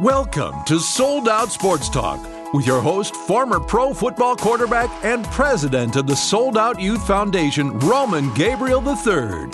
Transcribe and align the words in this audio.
Welcome 0.00 0.64
to 0.64 0.80
Sold 0.80 1.28
Out 1.28 1.52
Sports 1.52 1.88
Talk 1.88 2.18
with 2.52 2.66
your 2.66 2.80
host, 2.80 3.14
former 3.14 3.60
pro 3.60 3.94
football 3.94 4.34
quarterback 4.34 4.90
and 5.04 5.24
president 5.26 5.94
of 5.94 6.08
the 6.08 6.16
Sold 6.16 6.58
Out 6.58 6.80
Youth 6.80 7.06
Foundation, 7.06 7.78
Roman 7.78 8.34
Gabriel 8.34 8.82
III. 8.82 9.48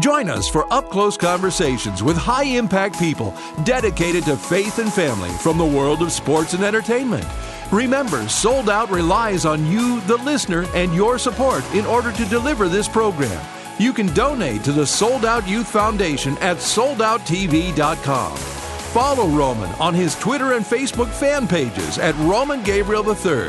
Join 0.00 0.30
us 0.30 0.48
for 0.48 0.72
up 0.72 0.88
close 0.88 1.18
conversations 1.18 2.02
with 2.02 2.16
high 2.16 2.44
impact 2.44 2.98
people 2.98 3.34
dedicated 3.64 4.24
to 4.24 4.34
faith 4.34 4.78
and 4.78 4.90
family 4.90 5.28
from 5.28 5.58
the 5.58 5.66
world 5.66 6.00
of 6.00 6.10
sports 6.10 6.54
and 6.54 6.64
entertainment. 6.64 7.26
Remember, 7.70 8.26
Sold 8.30 8.70
Out 8.70 8.90
relies 8.90 9.44
on 9.44 9.66
you, 9.66 10.00
the 10.02 10.16
listener, 10.16 10.64
and 10.74 10.94
your 10.94 11.18
support 11.18 11.70
in 11.74 11.84
order 11.84 12.12
to 12.12 12.24
deliver 12.30 12.66
this 12.66 12.88
program. 12.88 13.44
You 13.78 13.92
can 13.92 14.06
donate 14.14 14.64
to 14.64 14.72
the 14.72 14.86
Sold 14.86 15.26
Out 15.26 15.46
Youth 15.46 15.68
Foundation 15.68 16.38
at 16.38 16.56
soldouttv.com. 16.56 18.61
Follow 18.92 19.26
Roman 19.28 19.70
on 19.76 19.94
his 19.94 20.14
Twitter 20.16 20.52
and 20.52 20.66
Facebook 20.66 21.08
fan 21.08 21.48
pages 21.48 21.96
at 21.96 22.14
Roman 22.16 22.62
Gabriel 22.62 23.02
III. 23.08 23.48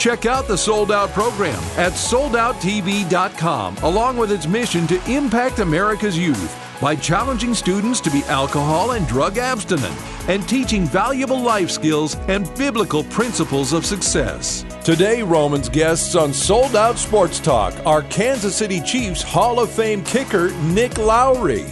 Check 0.00 0.26
out 0.26 0.48
the 0.48 0.58
Sold 0.58 0.90
Out 0.90 1.10
program 1.10 1.62
at 1.76 1.92
soldouttv.com, 1.92 3.76
along 3.84 4.16
with 4.16 4.32
its 4.32 4.48
mission 4.48 4.88
to 4.88 5.00
impact 5.08 5.60
America's 5.60 6.18
youth 6.18 6.56
by 6.80 6.96
challenging 6.96 7.54
students 7.54 8.00
to 8.00 8.10
be 8.10 8.24
alcohol 8.24 8.92
and 8.92 9.06
drug 9.06 9.38
abstinent 9.38 9.94
and 10.28 10.48
teaching 10.48 10.86
valuable 10.86 11.40
life 11.40 11.70
skills 11.70 12.16
and 12.26 12.52
biblical 12.56 13.04
principles 13.04 13.72
of 13.72 13.86
success. 13.86 14.64
Today, 14.82 15.22
Romans 15.22 15.68
guests 15.68 16.16
on 16.16 16.32
Sold 16.32 16.74
Out 16.74 16.98
Sports 16.98 17.38
Talk 17.38 17.74
are 17.86 18.02
Kansas 18.02 18.56
City 18.56 18.80
Chiefs 18.80 19.22
Hall 19.22 19.60
of 19.60 19.70
Fame 19.70 20.02
kicker 20.02 20.50
Nick 20.62 20.98
Lowery. 20.98 21.62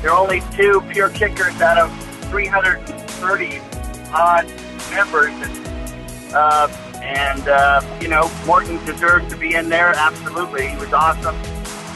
There 0.00 0.12
are 0.12 0.22
only 0.22 0.42
two 0.52 0.80
pure 0.92 1.08
kickers 1.08 1.60
out 1.60 1.76
of 1.76 2.07
330 2.30 3.60
odd 4.12 4.46
members. 4.90 5.34
And, 5.34 6.34
uh, 6.34 6.68
and 7.02 7.48
uh, 7.48 7.98
you 8.00 8.08
know, 8.08 8.30
Morten 8.46 8.84
deserves 8.84 9.28
to 9.32 9.36
be 9.38 9.54
in 9.54 9.68
there. 9.68 9.88
Absolutely. 9.88 10.68
He 10.68 10.76
was 10.76 10.92
awesome. 10.92 11.36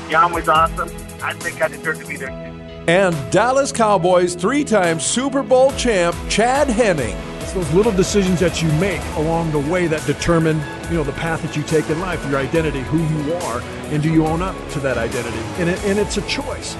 Jan 0.08 0.33
was 0.33 0.48
awesome. 0.48 0.89
I 1.22 1.33
think 1.34 1.62
I 1.62 1.69
deserve 1.69 2.00
to 2.00 2.06
be 2.06 2.16
there 2.16 2.28
too. 2.28 2.62
And 2.89 3.14
Dallas 3.30 3.70
Cowboys 3.70 4.34
three 4.34 4.64
time 4.64 4.98
Super 4.98 5.42
Bowl 5.42 5.70
champ 5.72 6.16
Chad 6.28 6.69
Henning. 6.69 7.17
It's 7.41 7.52
those 7.52 7.72
little 7.72 7.92
decisions 7.92 8.41
that 8.41 8.61
you 8.61 8.72
make 8.72 9.00
along 9.17 9.52
the 9.52 9.61
way 9.70 9.86
that 9.86 10.05
determine, 10.06 10.61
you 10.91 10.96
know, 10.96 11.05
the 11.05 11.12
path 11.12 11.42
that 11.42 11.56
you 11.56 11.62
take 11.62 11.89
in 11.91 12.00
life, 12.00 12.24
your 12.28 12.41
identity, 12.41 12.80
who 12.80 12.98
you 12.98 13.34
are, 13.34 13.61
and 13.92 14.02
do 14.02 14.12
you 14.12 14.27
own 14.27 14.42
up 14.42 14.56
to 14.70 14.80
that 14.80 14.98
identity? 14.98 15.39
And, 15.61 15.69
it, 15.69 15.84
and 15.84 15.98
it's 15.98 16.17
a 16.17 16.22
choice. 16.22 16.77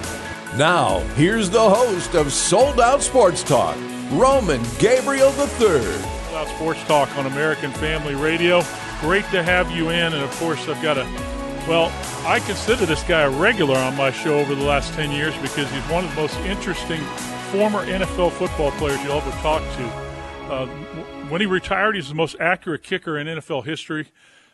Now, 0.57 0.99
here's 1.15 1.49
the 1.49 1.71
host 1.71 2.15
of 2.15 2.31
Sold 2.31 2.79
Out 2.79 3.03
Sports 3.03 3.43
Talk, 3.43 3.75
Roman 4.11 4.63
Gabriel 4.79 5.31
III. 5.31 5.49
Sold 5.49 6.35
Out 6.35 6.49
Sports 6.49 6.83
Talk 6.85 7.17
on 7.17 7.25
American 7.25 7.73
Family 7.73 8.15
Radio. 8.15 8.63
Great 9.01 9.25
to 9.31 9.43
have 9.43 9.71
you 9.71 9.89
in, 9.89 10.13
and 10.13 10.23
of 10.23 10.31
course, 10.33 10.69
I've 10.69 10.83
got 10.83 10.99
a 10.99 11.05
well, 11.67 11.91
I 12.27 12.41
consider 12.41 12.85
this 12.85 13.03
guy 13.05 13.23
a 13.23 13.31
regular 13.31 13.77
on 13.77 13.97
my 13.97 14.11
show 14.11 14.41
over 14.41 14.55
the 14.55 14.65
last 14.65 14.93
10 14.95 15.13
years 15.13 15.35
because 15.39 15.71
he's 15.71 15.83
one 15.85 16.05
of 16.05 16.11
the 16.15 16.21
most 16.21 16.37
interesting 16.41 17.01
former 17.51 17.87
NFL 17.87 18.33
football 18.33 18.73
players 18.73 19.03
you'll 19.05 19.13
ever 19.13 19.31
talk 19.41 19.63
to. 19.77 19.85
Uh, 20.53 20.67
when 21.29 21.41
he 21.41 21.47
retired, 21.47 21.95
he's 21.95 22.09
the 22.09 22.15
most 22.15 22.37
accurate 22.41 22.83
kicker 22.83 23.17
in 23.17 23.27
NFL 23.27 23.65
history. 23.65 24.09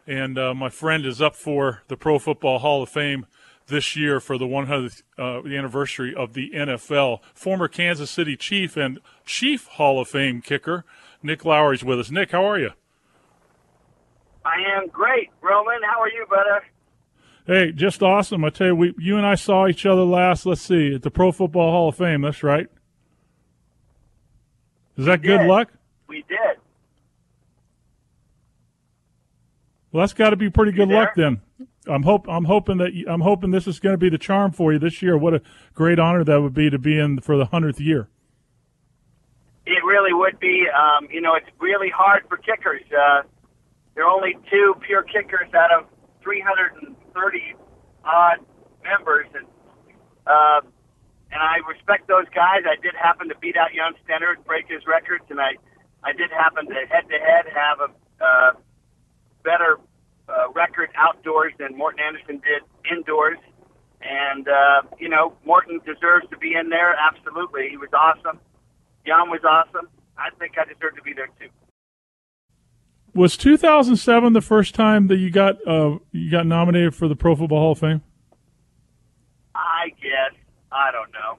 And 0.06 0.38
uh, 0.38 0.54
my 0.54 0.68
friend 0.68 1.04
is 1.04 1.20
up 1.20 1.34
for 1.34 1.82
the 1.88 1.96
Pro 1.96 2.18
Football 2.18 2.60
Hall 2.60 2.82
of 2.82 2.88
Fame 2.88 3.26
this 3.68 3.96
year 3.96 4.20
for 4.20 4.36
the 4.36 4.46
100th 4.46 5.02
uh, 5.18 5.46
anniversary 5.46 6.14
of 6.14 6.34
the 6.34 6.50
NFL. 6.50 7.20
Former 7.34 7.68
Kansas 7.68 8.10
City 8.10 8.36
Chief 8.36 8.76
and 8.76 8.98
Chief 9.24 9.66
Hall 9.66 10.00
of 10.00 10.08
Fame 10.08 10.42
kicker 10.42 10.84
Nick 11.22 11.44
Lowery 11.44 11.76
is 11.76 11.84
with 11.84 12.00
us. 12.00 12.10
Nick, 12.10 12.30
how 12.32 12.44
are 12.44 12.58
you? 12.58 12.70
I 14.44 14.56
am 14.76 14.88
great, 14.88 15.30
Roman. 15.42 15.80
How 15.82 16.00
are 16.00 16.08
you, 16.08 16.24
brother? 16.28 16.64
Hey, 17.46 17.72
just 17.72 18.02
awesome! 18.02 18.44
I 18.44 18.50
tell 18.50 18.68
you, 18.68 18.76
we 18.76 18.94
you 18.98 19.16
and 19.16 19.26
I 19.26 19.34
saw 19.34 19.66
each 19.66 19.86
other 19.86 20.04
last. 20.04 20.46
Let's 20.46 20.60
see, 20.60 20.94
at 20.94 21.02
the 21.02 21.10
Pro 21.10 21.32
Football 21.32 21.70
Hall 21.70 21.88
of 21.88 21.96
Fame. 21.96 22.22
That's 22.22 22.42
right. 22.42 22.66
Is 24.96 25.06
that 25.06 25.20
we 25.22 25.28
good 25.28 25.38
did. 25.38 25.48
luck? 25.48 25.72
We 26.08 26.24
did. 26.28 26.58
Well, 29.92 30.02
that's 30.02 30.12
got 30.12 30.30
to 30.30 30.36
be 30.36 30.50
pretty 30.50 30.72
good 30.72 30.90
You 30.90 30.96
luck 30.96 31.14
then. 31.16 31.40
I'm 31.88 32.02
hope 32.02 32.26
I'm 32.28 32.44
hoping 32.44 32.78
that 32.78 32.92
you, 32.92 33.06
I'm 33.08 33.20
hoping 33.20 33.50
this 33.50 33.66
is 33.66 33.80
going 33.80 33.94
to 33.94 33.98
be 33.98 34.08
the 34.08 34.18
charm 34.18 34.52
for 34.52 34.72
you 34.72 34.78
this 34.78 35.02
year. 35.02 35.16
What 35.16 35.34
a 35.34 35.42
great 35.74 35.98
honor 35.98 36.24
that 36.24 36.40
would 36.40 36.54
be 36.54 36.70
to 36.70 36.78
be 36.78 36.98
in 36.98 37.20
for 37.20 37.36
the 37.36 37.46
hundredth 37.46 37.80
year. 37.80 38.08
It 39.66 39.84
really 39.84 40.12
would 40.12 40.38
be. 40.40 40.66
Um, 40.68 41.08
you 41.10 41.20
know, 41.20 41.34
it's 41.34 41.48
really 41.58 41.90
hard 41.90 42.24
for 42.28 42.36
kickers. 42.36 42.82
Uh, 42.90 43.22
there 43.94 44.04
are 44.04 44.10
only 44.10 44.36
two 44.50 44.74
pure 44.86 45.02
kickers 45.02 45.52
out 45.54 45.72
of 45.72 45.86
330 46.22 47.54
odd 48.04 48.38
members, 48.84 49.26
and 49.34 49.46
uh, 50.26 50.60
and 51.32 51.42
I 51.42 51.56
respect 51.68 52.08
those 52.08 52.26
guys. 52.34 52.62
I 52.64 52.80
did 52.80 52.94
happen 52.94 53.28
to 53.28 53.34
beat 53.40 53.56
out 53.56 53.68
Jan 53.74 53.92
Stenerud 54.04 54.36
and 54.36 54.44
break 54.44 54.68
his 54.68 54.86
records, 54.86 55.24
and 55.30 55.40
I 55.40 55.56
I 56.02 56.12
did 56.12 56.30
happen 56.30 56.66
to 56.66 56.74
head 56.74 57.08
to 57.08 57.18
head 57.18 57.44
have 57.52 57.80
a 57.80 58.24
uh, 58.24 58.52
better 59.44 59.78
uh, 60.28 60.50
record 60.52 60.90
outdoors 60.96 61.52
than 61.58 61.76
Morten 61.76 62.00
Andersen 62.00 62.36
did 62.38 62.62
indoors. 62.90 63.38
And 64.00 64.46
uh, 64.48 64.82
you 64.98 65.08
know, 65.08 65.34
Morten 65.44 65.80
deserves 65.84 66.28
to 66.30 66.38
be 66.38 66.54
in 66.54 66.68
there. 66.68 66.94
Absolutely, 66.94 67.68
he 67.70 67.76
was 67.76 67.88
awesome. 67.92 68.38
Jan 69.06 69.28
was 69.30 69.40
awesome. 69.48 69.88
I 70.16 70.30
think 70.38 70.52
I 70.58 70.64
deserve 70.64 70.94
to 70.96 71.02
be 71.02 71.12
there 71.12 71.28
too. 71.40 71.48
Was 73.14 73.36
2007 73.36 74.32
the 74.34 74.40
first 74.40 74.74
time 74.74 75.08
that 75.08 75.16
you 75.16 75.30
got 75.30 75.56
uh, 75.66 75.98
you 76.12 76.30
got 76.30 76.46
nominated 76.46 76.94
for 76.94 77.08
the 77.08 77.16
Pro 77.16 77.34
Football 77.34 77.58
Hall 77.58 77.72
of 77.72 77.78
Fame? 77.78 78.02
I 79.54 79.88
guess. 80.00 80.38
I 80.70 80.92
don't 80.92 81.10
know. 81.12 81.38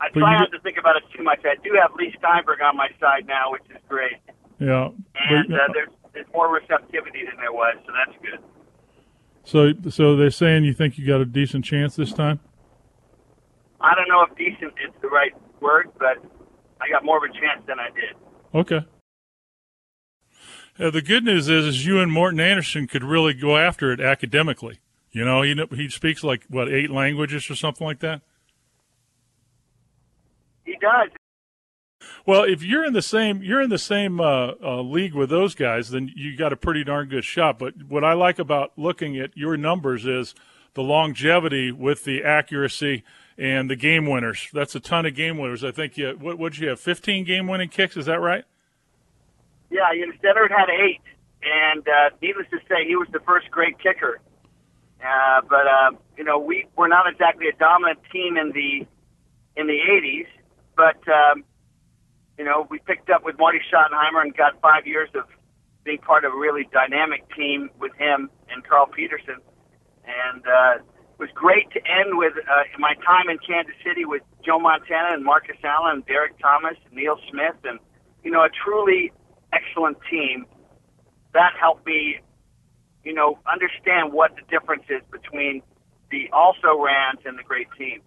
I 0.00 0.08
But 0.14 0.20
try 0.20 0.38
not 0.38 0.52
to 0.52 0.60
think 0.60 0.78
about 0.78 0.96
it 0.96 1.02
too 1.16 1.22
much. 1.24 1.40
I 1.44 1.56
do 1.64 1.76
have 1.80 1.90
Leigh 1.98 2.14
Steinberg 2.18 2.60
on 2.62 2.76
my 2.76 2.88
side 3.00 3.26
now, 3.26 3.50
which 3.52 3.62
is 3.70 3.82
great. 3.88 4.16
Yeah. 4.58 4.90
And 5.14 5.48
But- 5.48 5.60
uh, 5.60 5.68
there's, 5.74 5.88
there's 6.12 6.26
more 6.34 6.52
receptivity 6.52 7.24
than 7.24 7.36
there 7.38 7.52
was, 7.52 7.76
so 7.86 7.92
that's 7.92 8.18
good. 8.22 8.40
so 9.44 9.90
so 9.90 10.16
they're 10.16 10.30
saying 10.30 10.64
you 10.64 10.74
think 10.74 10.98
you 10.98 11.06
got 11.06 11.20
a 11.20 11.24
decent 11.24 11.64
chance 11.64 11.96
this 11.96 12.12
time? 12.12 12.40
I 13.80 13.94
don't 13.94 14.08
know 14.08 14.22
if 14.28 14.36
decent 14.36 14.74
is 14.84 14.92
the 15.00 15.08
right 15.08 15.32
word, 15.60 15.88
but 15.98 16.18
I 16.80 16.88
got 16.90 17.04
more 17.04 17.16
of 17.16 17.30
a 17.30 17.32
chance 17.32 17.64
than 17.66 17.78
I 17.78 17.88
did. 17.90 18.16
Okay. 18.54 18.86
Uh, 20.78 20.90
the 20.90 21.02
good 21.02 21.24
news 21.24 21.48
is, 21.48 21.66
is 21.66 21.86
you 21.86 22.00
and 22.00 22.10
Morten 22.10 22.40
Andersen 22.40 22.86
could 22.86 23.04
really 23.04 23.34
go 23.34 23.56
after 23.56 23.92
it 23.92 24.00
academically. 24.00 24.80
You 25.12 25.24
know, 25.24 25.42
he 25.42 25.54
he 25.74 25.88
speaks 25.88 26.22
like 26.22 26.44
what 26.48 26.72
eight 26.72 26.90
languages 26.90 27.50
or 27.50 27.56
something 27.56 27.86
like 27.86 27.98
that. 28.00 28.22
He 30.64 30.76
does. 30.80 31.10
Well, 32.30 32.44
if 32.44 32.62
you're 32.62 32.84
in 32.84 32.92
the 32.92 33.02
same 33.02 33.42
you're 33.42 33.60
in 33.60 33.70
the 33.70 33.76
same 33.76 34.20
uh, 34.20 34.52
uh, 34.62 34.82
league 34.82 35.14
with 35.14 35.30
those 35.30 35.56
guys, 35.56 35.90
then 35.90 36.12
you 36.14 36.36
got 36.36 36.52
a 36.52 36.56
pretty 36.56 36.84
darn 36.84 37.08
good 37.08 37.24
shot. 37.24 37.58
But 37.58 37.74
what 37.88 38.04
I 38.04 38.12
like 38.12 38.38
about 38.38 38.70
looking 38.76 39.18
at 39.18 39.36
your 39.36 39.56
numbers 39.56 40.06
is 40.06 40.36
the 40.74 40.82
longevity 40.84 41.72
with 41.72 42.04
the 42.04 42.22
accuracy 42.22 43.02
and 43.36 43.68
the 43.68 43.74
game 43.74 44.06
winners. 44.06 44.48
That's 44.52 44.76
a 44.76 44.78
ton 44.78 45.06
of 45.06 45.16
game 45.16 45.38
winners. 45.38 45.64
I 45.64 45.72
think 45.72 45.96
you 45.96 46.16
what 46.20 46.38
would 46.38 46.56
you 46.56 46.68
have 46.68 46.78
15 46.78 47.24
game 47.24 47.48
winning 47.48 47.68
kicks? 47.68 47.96
Is 47.96 48.06
that 48.06 48.20
right? 48.20 48.44
Yeah, 49.68 49.90
you 49.92 50.06
know, 50.06 50.12
Stenerud 50.22 50.56
had 50.56 50.70
eight, 50.70 51.00
and 51.42 51.82
uh, 51.88 52.10
needless 52.22 52.46
to 52.52 52.58
say, 52.68 52.86
he 52.86 52.94
was 52.94 53.08
the 53.12 53.18
first 53.26 53.50
great 53.50 53.76
kicker. 53.80 54.20
Uh, 55.04 55.40
but 55.48 55.66
uh, 55.66 55.90
you 56.16 56.22
know, 56.22 56.38
we 56.38 56.66
were 56.76 56.86
not 56.86 57.10
exactly 57.10 57.48
a 57.48 57.56
dominant 57.58 57.98
team 58.12 58.36
in 58.36 58.52
the 58.52 58.86
in 59.60 59.66
the 59.66 59.78
'80s, 59.90 60.28
but 60.76 61.12
um, 61.12 61.42
you 62.40 62.46
know, 62.46 62.66
we 62.70 62.78
picked 62.78 63.10
up 63.10 63.22
with 63.22 63.36
Marty 63.38 63.60
Schottenheimer 63.70 64.22
and 64.22 64.34
got 64.34 64.58
five 64.62 64.86
years 64.86 65.10
of 65.14 65.24
being 65.84 65.98
part 65.98 66.24
of 66.24 66.32
a 66.32 66.36
really 66.38 66.66
dynamic 66.72 67.22
team 67.36 67.68
with 67.78 67.92
him 67.96 68.30
and 68.48 68.66
Carl 68.66 68.86
Peterson, 68.86 69.36
and 70.08 70.40
uh, 70.46 70.80
it 70.80 71.18
was 71.18 71.28
great 71.34 71.70
to 71.72 71.80
end 71.84 72.16
with 72.16 72.32
uh, 72.38 72.62
my 72.78 72.94
time 73.04 73.28
in 73.28 73.36
Kansas 73.46 73.74
City 73.84 74.06
with 74.06 74.22
Joe 74.42 74.58
Montana 74.58 75.12
and 75.12 75.22
Marcus 75.22 75.58
Allen 75.62 75.96
and 75.96 76.06
Derrick 76.06 76.32
Thomas 76.40 76.78
and 76.86 76.94
Neil 76.94 77.18
Smith 77.30 77.60
and 77.64 77.78
you 78.24 78.30
know 78.30 78.40
a 78.40 78.48
truly 78.48 79.12
excellent 79.52 79.98
team. 80.10 80.46
That 81.34 81.52
helped 81.60 81.84
me, 81.84 82.20
you 83.04 83.12
know, 83.12 83.38
understand 83.44 84.14
what 84.14 84.32
the 84.34 84.48
difference 84.48 84.84
is 84.88 85.02
between 85.12 85.60
the 86.10 86.30
also 86.32 86.80
rans 86.80 87.20
and 87.26 87.38
the 87.38 87.44
great 87.44 87.68
teams. 87.76 88.00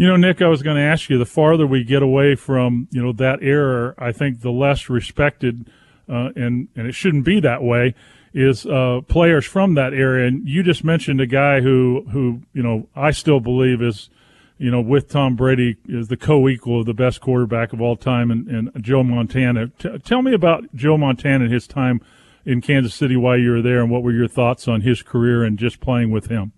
You 0.00 0.06
know, 0.06 0.16
Nick, 0.16 0.40
I 0.40 0.48
was 0.48 0.62
going 0.62 0.78
to 0.78 0.82
ask 0.82 1.10
you. 1.10 1.18
The 1.18 1.26
farther 1.26 1.66
we 1.66 1.84
get 1.84 2.02
away 2.02 2.34
from 2.34 2.88
you 2.90 3.02
know 3.02 3.12
that 3.12 3.42
era, 3.42 3.94
I 3.98 4.12
think 4.12 4.40
the 4.40 4.50
less 4.50 4.88
respected, 4.88 5.68
uh, 6.08 6.30
and 6.34 6.68
and 6.74 6.86
it 6.86 6.94
shouldn't 6.94 7.26
be 7.26 7.38
that 7.40 7.62
way. 7.62 7.94
Is 8.32 8.64
uh, 8.64 9.02
players 9.08 9.44
from 9.44 9.74
that 9.74 9.92
area, 9.92 10.26
and 10.26 10.48
you 10.48 10.62
just 10.62 10.84
mentioned 10.84 11.20
a 11.20 11.26
guy 11.26 11.60
who 11.60 12.06
who 12.12 12.40
you 12.54 12.62
know 12.62 12.88
I 12.96 13.10
still 13.10 13.40
believe 13.40 13.82
is 13.82 14.08
you 14.56 14.70
know, 14.70 14.80
with 14.80 15.10
Tom 15.10 15.36
Brady 15.36 15.76
is 15.86 16.08
the 16.08 16.16
co-equal 16.16 16.80
of 16.80 16.86
the 16.86 16.94
best 16.94 17.20
quarterback 17.20 17.74
of 17.74 17.82
all 17.82 17.96
time, 17.96 18.30
and, 18.30 18.48
and 18.48 18.82
Joe 18.82 19.02
Montana. 19.02 19.68
T- 19.78 19.98
tell 19.98 20.22
me 20.22 20.32
about 20.32 20.74
Joe 20.74 20.96
Montana 20.96 21.44
and 21.44 21.52
his 21.52 21.66
time 21.66 22.00
in 22.46 22.62
Kansas 22.62 22.94
City 22.94 23.16
while 23.16 23.38
you 23.38 23.50
were 23.50 23.62
there, 23.62 23.82
and 23.82 23.90
what 23.90 24.02
were 24.02 24.12
your 24.12 24.28
thoughts 24.28 24.66
on 24.66 24.80
his 24.80 25.02
career 25.02 25.44
and 25.44 25.58
just 25.58 25.78
playing 25.78 26.10
with 26.10 26.28
him? 26.28 26.52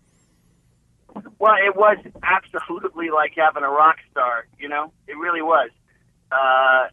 Well, 1.38 1.55
it 1.55 1.75
was 1.76 1.99
absolutely 2.23 3.11
like 3.11 3.32
having 3.37 3.64
a 3.64 3.70
rock 3.70 3.97
star. 4.11 4.47
You 4.59 4.69
know, 4.69 4.93
it 5.09 5.17
really 5.17 5.43
was. 5.43 5.70
Uh, 6.31 6.87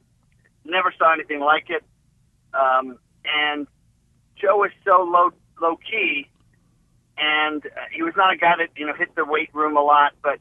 never 0.66 0.94
saw 0.98 1.14
anything 1.14 1.40
like 1.40 1.70
it. 1.70 1.84
Um, 2.54 2.98
and 3.26 3.68
Joe 4.36 4.58
was 4.58 4.72
so 4.86 5.04
low 5.04 5.32
low 5.62 5.78
key, 5.78 6.28
and 7.18 7.66
uh, 7.66 7.70
he 7.94 8.02
was 8.02 8.14
not 8.16 8.34
a 8.34 8.38
guy 8.38 8.56
that 8.58 8.70
you 8.76 8.86
know 8.86 8.94
hit 8.94 9.16
the 9.16 9.26
weight 9.26 9.50
room 9.54 9.78
a 9.78 9.82
lot. 9.82 10.14
But 10.24 10.40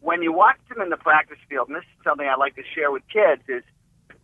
when 0.00 0.22
you 0.22 0.32
watched 0.32 0.70
him 0.70 0.80
in 0.80 0.88
the 0.88 0.96
practice 0.96 1.38
field, 1.48 1.68
and 1.68 1.76
this 1.76 1.84
is 1.84 2.04
something 2.04 2.26
I 2.26 2.36
like 2.36 2.54
to 2.56 2.62
share 2.74 2.90
with 2.90 3.02
kids, 3.12 3.42
is 3.48 3.62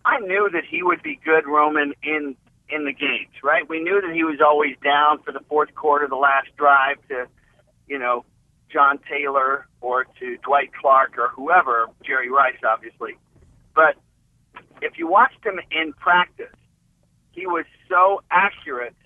I 0.04 0.20
knew 0.20 0.48
that 0.52 0.64
he 0.68 0.82
would 0.82 1.02
be 1.02 1.18
good 1.24 1.46
Roman 1.46 1.94
in 2.02 2.36
in 2.70 2.84
the 2.84 2.92
games. 2.92 3.34
Right? 3.42 3.68
We 3.68 3.80
knew 3.80 4.00
that 4.00 4.14
he 4.14 4.24
was 4.24 4.40
always 4.40 4.76
down 4.82 5.22
for 5.22 5.32
the 5.32 5.40
fourth 5.48 5.74
quarter, 5.74 6.06
the 6.08 6.16
last 6.16 6.48
drive 6.56 6.96
to, 7.08 7.26
you 7.86 7.98
know, 7.98 8.24
John 8.72 8.98
Taylor 9.08 9.66
or 9.80 10.04
to 10.20 10.36
Dwight 10.38 10.70
Clark 10.80 11.18
or 11.18 11.28
whoever, 11.28 11.86
Jerry 12.04 12.30
Rice, 12.30 12.58
obviously. 12.68 13.16
But 13.74 13.96
if 14.82 14.98
you 14.98 15.08
watched 15.08 15.44
him 15.44 15.60
in 15.70 15.92
practice, 15.94 16.54
he 17.32 17.46
was 17.46 17.64
so 17.88 18.22
accurate. 18.30 18.96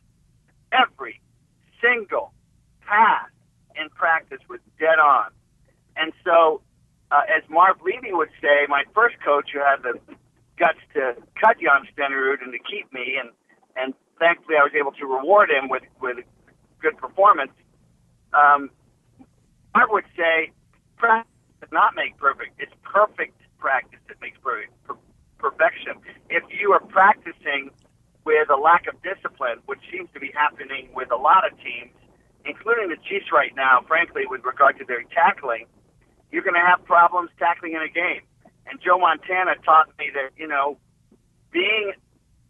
Every 0.73 1.21
single 1.81 2.33
pass 2.87 3.29
in 3.81 3.89
practice 3.91 4.41
was 4.49 4.61
dead 4.79 4.99
on. 4.99 5.31
And 5.97 6.13
so, 6.25 6.63
uh, 7.11 7.23
as 7.29 7.43
Marv 7.51 7.77
Levy 7.85 8.13
would 8.13 8.31
say, 8.41 8.67
my 8.69 8.85
first 8.95 9.17
coach 9.25 9.51
who 9.53 9.61
had 9.61 9.83
the 9.83 9.99
guts 10.59 10.79
to 10.95 11.15
cut 11.41 11.57
Jan 11.61 11.87
Stenerud 11.93 12.43
and 12.43 12.53
to 12.53 12.59
keep 12.59 12.93
me, 12.93 13.19
and 13.21 13.31
and 13.77 13.95
thankfully 14.19 14.57
I 14.59 14.63
was 14.63 14.73
able 14.79 14.93
to 14.93 15.07
reward 15.07 15.51
him 15.51 15.69
with 15.69 15.83
with 16.01 16.19
good 16.81 16.97
performance. 16.97 17.53
Um, 18.33 18.71
I 19.75 19.85
would 19.89 20.05
say 20.17 20.53
practice 20.97 21.33
does 21.61 21.73
not 21.73 21.95
make 21.95 22.17
perfect. 22.19 22.61
It's 22.61 22.73
perfect 22.83 23.39
practice 23.59 24.01
that 24.09 24.21
makes 24.21 24.39
perfect, 24.43 24.73
per- 24.85 25.01
perfection. 25.39 25.95
If 26.29 26.45
you 26.51 26.73
are 26.73 26.81
practicing 26.81 27.71
with 28.25 28.51
a 28.51 28.57
lack 28.57 28.87
of 28.87 28.95
discipline, 29.03 29.59
which 29.67 29.81
seems 29.91 30.09
to 30.15 30.21
be 30.21 30.31
happening 30.35 30.91
with 30.95 31.11
a 31.11 31.17
lot 31.17 31.47
of 31.47 31.57
teams, 31.59 31.95
including 32.45 32.89
the 32.89 33.01
Chiefs 33.09 33.33
right 33.33 33.55
now, 33.57 33.81
frankly, 33.87 34.23
with 34.29 34.45
regard 34.45 34.79
to 34.79 34.85
their 34.85 35.03
tackling, 35.15 35.67
you're 36.31 36.43
going 36.43 36.59
to 36.59 36.67
have 36.67 36.85
problems 36.85 37.31
tackling 37.39 37.73
in 37.75 37.83
a 37.83 37.89
game. 37.89 38.23
And 38.67 38.79
Joe 38.81 38.99
Montana 38.99 39.57
taught 39.65 39.89
me 39.99 40.11
that, 40.15 40.31
you 40.37 40.47
know, 40.47 40.79
being 41.51 41.93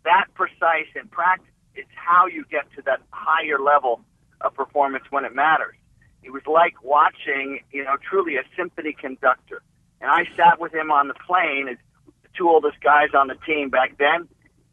that 0.05 0.27
precise 0.35 0.91
in 0.95 1.09
practice 1.09 1.49
is 1.75 1.87
how 1.95 2.27
you 2.27 2.45
get 2.51 2.71
to 2.77 2.83
that 2.83 3.01
higher 3.11 3.59
level 3.59 4.01
of 4.41 4.55
performance 4.55 5.05
when 5.11 5.25
it 5.25 5.35
matters. 5.35 5.77
It 6.23 6.31
was 6.31 6.43
like 6.47 6.83
watching, 6.83 7.61
you 7.73 7.85
know, 7.85 7.97
truly 8.09 8.37
a 8.37 8.43
symphony 8.57 8.93
conductor. 8.93 9.63
And 10.01 10.11
I 10.11 10.25
sat 10.37 10.61
with 10.61 10.75
him 10.75 10.91
on 10.91 11.09
the 11.09 11.15
plane 11.15 11.67
the 11.67 12.29
two 12.37 12.49
oldest 12.49 12.81
guys 12.81 13.09
on 13.15 13.29
the 13.29 13.37
team 13.47 13.71
back 13.71 13.99
then. 13.99 14.29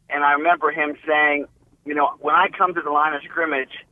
And 0.10 0.24
I 0.24 0.34
remember 0.34 0.72
him 0.72 0.96
saying, 1.07 1.46
you 1.86 1.94
know, 1.94 2.12
when 2.19 2.36
I 2.36 2.48
come 2.56 2.74
to 2.74 2.81
the 2.81 2.92
line 2.92 3.13
of 3.13 3.22
scrimmage, 3.24 3.86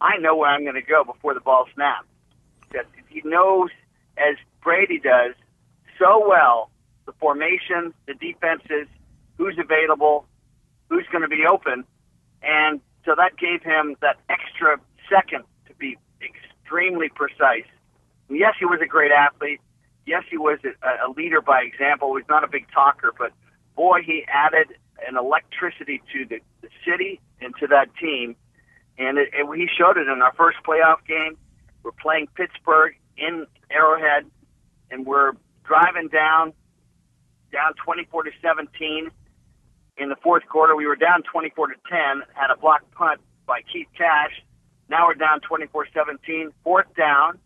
I 0.00 0.18
know 0.18 0.36
where 0.36 0.50
I'm 0.50 0.62
going 0.62 0.74
to 0.74 0.82
go 0.82 1.04
before 1.04 1.34
the 1.34 1.40
ball 1.40 1.66
snaps. 1.74 2.06
That 2.72 2.86
he 3.08 3.22
knows, 3.24 3.70
as 4.16 4.36
Brady 4.62 4.98
does, 4.98 5.34
so 5.98 6.26
well 6.26 6.70
the 7.04 7.12
formations, 7.12 7.92
the 8.06 8.14
defenses, 8.14 8.86
who's 9.36 9.58
available, 9.58 10.24
who's 10.88 11.06
going 11.10 11.22
to 11.22 11.28
be 11.28 11.44
open, 11.50 11.84
and 12.42 12.80
so 13.04 13.14
that 13.16 13.36
gave 13.36 13.62
him 13.62 13.96
that 14.00 14.18
extra 14.28 14.78
second 15.10 15.44
to 15.66 15.74
be 15.74 15.98
extremely 16.72 17.08
precise. 17.08 17.66
Yes, 18.28 18.54
he 18.58 18.64
was 18.64 18.80
a 18.82 18.86
great 18.86 19.12
athlete. 19.12 19.60
Yes, 20.06 20.24
he 20.30 20.38
was 20.38 20.58
a, 20.64 21.06
a 21.06 21.10
leader 21.12 21.40
by 21.40 21.62
example. 21.62 22.16
He's 22.16 22.28
not 22.28 22.44
a 22.44 22.48
big 22.48 22.66
talker, 22.72 23.12
but 23.16 23.32
boy, 23.76 24.00
he 24.04 24.24
added 24.28 24.68
an 25.06 25.16
electricity 25.16 26.02
to 26.12 26.24
the, 26.24 26.40
the 26.62 26.68
city 26.86 27.20
and 27.40 27.54
to 27.60 27.66
that 27.68 27.88
team. 28.00 28.36
And 28.98 29.18
it, 29.18 29.28
it, 29.32 29.46
he 29.56 29.68
showed 29.78 29.96
it 29.96 30.08
in 30.08 30.22
our 30.22 30.32
first 30.34 30.58
playoff 30.66 31.06
game. 31.06 31.36
We're 31.82 31.92
playing 31.92 32.28
Pittsburgh 32.34 32.94
in 33.16 33.46
Arrowhead, 33.70 34.24
and 34.90 35.04
we're 35.06 35.32
driving 35.64 36.08
down, 36.08 36.52
down 37.52 37.74
24 37.84 38.24
to 38.24 38.30
17. 38.40 39.10
In 39.98 40.08
the 40.08 40.16
fourth 40.22 40.46
quarter, 40.48 40.74
we 40.74 40.86
were 40.86 40.96
down 40.96 41.22
24 41.30 41.68
to 41.68 41.74
10. 41.88 42.22
Had 42.32 42.50
a 42.50 42.56
block 42.56 42.82
punt 42.92 43.20
by 43.46 43.60
Keith 43.72 43.88
Cash 43.96 44.42
now 44.88 45.06
we're 45.06 45.14
down 45.14 45.40
24-17, 45.40 46.52
fourth 46.64 46.86
down 46.96 47.38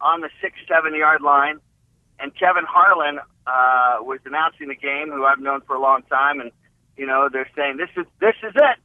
on 0.00 0.20
the 0.20 0.30
six, 0.40 0.56
seven 0.68 0.94
yard 0.94 1.22
line. 1.22 1.58
And 2.18 2.34
Kevin 2.34 2.64
Harlan 2.66 3.18
uh, 3.46 3.98
was 4.00 4.20
announcing 4.24 4.68
the 4.68 4.76
game, 4.76 5.10
who 5.10 5.24
I've 5.24 5.38
known 5.38 5.60
for 5.62 5.76
a 5.76 5.80
long 5.80 6.02
time, 6.02 6.40
and 6.40 6.50
you 6.96 7.06
know 7.06 7.28
they're 7.30 7.50
saying 7.54 7.76
this 7.76 7.90
is 7.96 8.06
this 8.20 8.34
is 8.42 8.54
it. 8.54 8.78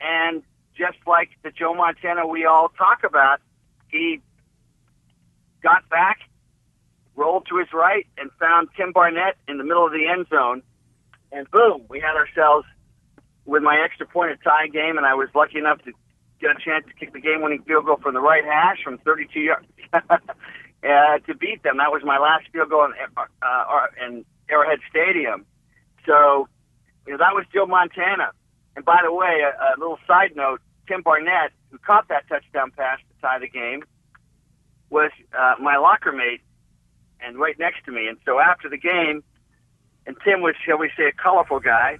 And 0.00 0.42
just 0.76 0.98
like 1.06 1.30
the 1.42 1.50
Joe 1.50 1.74
Montana 1.74 2.26
we 2.26 2.44
all 2.44 2.68
talk 2.68 3.04
about, 3.04 3.40
he 3.88 4.20
got 5.62 5.88
back, 5.88 6.18
rolled 7.16 7.46
to 7.48 7.56
his 7.58 7.68
right, 7.72 8.06
and 8.18 8.30
found 8.38 8.68
Tim 8.76 8.92
Barnett 8.92 9.36
in 9.48 9.58
the 9.58 9.64
middle 9.64 9.86
of 9.86 9.92
the 9.92 10.06
end 10.06 10.26
zone. 10.28 10.62
And 11.32 11.50
boom, 11.50 11.84
we 11.88 12.00
had 12.00 12.16
ourselves 12.16 12.66
with 13.44 13.62
my 13.62 13.80
extra 13.82 14.06
point 14.06 14.32
a 14.32 14.36
tie 14.36 14.68
game, 14.68 14.98
and 14.98 15.06
I 15.06 15.14
was 15.14 15.28
lucky 15.34 15.58
enough 15.58 15.82
to 15.84 15.92
get 16.40 16.50
a 16.50 16.58
chance 16.58 16.84
to 16.86 16.94
kick 16.94 17.12
the 17.12 17.20
game-winning 17.20 17.62
field 17.62 17.86
goal 17.86 17.98
from 18.02 18.14
the 18.14 18.20
right 18.20 18.44
hash 18.44 18.82
from 18.82 18.98
32 18.98 19.40
yards 19.40 19.66
uh, 19.92 21.18
to 21.26 21.34
beat 21.38 21.62
them. 21.62 21.78
That 21.78 21.90
was 21.90 22.02
my 22.04 22.18
last 22.18 22.46
field 22.52 22.70
goal 22.70 22.84
in, 22.86 22.92
uh, 23.16 23.86
in 24.04 24.24
Arrowhead 24.48 24.80
Stadium. 24.88 25.44
So, 26.06 26.48
you 27.06 27.12
know, 27.12 27.18
that 27.18 27.34
was 27.34 27.44
Joe 27.52 27.66
Montana. 27.66 28.30
And 28.76 28.84
by 28.84 29.00
the 29.02 29.12
way, 29.12 29.42
a, 29.42 29.50
a 29.50 29.78
little 29.78 29.98
side 30.06 30.36
note: 30.36 30.60
Tim 30.86 31.02
Barnett, 31.02 31.52
who 31.70 31.78
caught 31.78 32.08
that 32.08 32.28
touchdown 32.28 32.70
pass 32.70 32.98
to 32.98 33.20
tie 33.20 33.38
the 33.38 33.48
game, 33.48 33.82
was 34.90 35.10
uh, 35.36 35.54
my 35.60 35.76
locker 35.76 36.12
mate 36.12 36.40
and 37.20 37.38
right 37.38 37.58
next 37.58 37.84
to 37.84 37.92
me. 37.92 38.06
And 38.06 38.18
so 38.24 38.38
after 38.38 38.68
the 38.68 38.78
game, 38.78 39.22
and 40.06 40.16
Tim 40.24 40.40
was, 40.40 40.54
shall 40.64 40.78
we 40.78 40.90
say, 40.96 41.06
a 41.06 41.12
colorful 41.12 41.60
guy. 41.60 41.98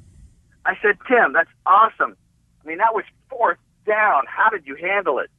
I 0.64 0.74
said, 0.80 0.96
Tim, 1.06 1.32
that's 1.32 1.50
awesome. 1.66 2.16
I 2.62 2.66
mean, 2.66 2.78
that 2.78 2.94
was 2.94 3.04
fourth 3.28 3.58
down. 3.88 4.22
How 4.28 4.50
did 4.50 4.66
you 4.66 4.76
handle 4.76 5.18
it? 5.18 5.30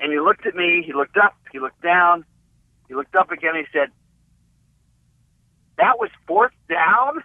And 0.00 0.10
he 0.12 0.18
looked 0.18 0.46
at 0.46 0.54
me. 0.54 0.82
He 0.86 0.92
looked 0.92 1.16
up. 1.16 1.34
He 1.52 1.58
looked 1.58 1.82
down. 1.82 2.24
He 2.88 2.94
looked 2.94 3.14
up 3.14 3.30
again. 3.30 3.54
He 3.54 3.64
said, 3.72 3.90
"That 5.76 5.98
was 5.98 6.10
fourth 6.26 6.52
down." 6.68 7.22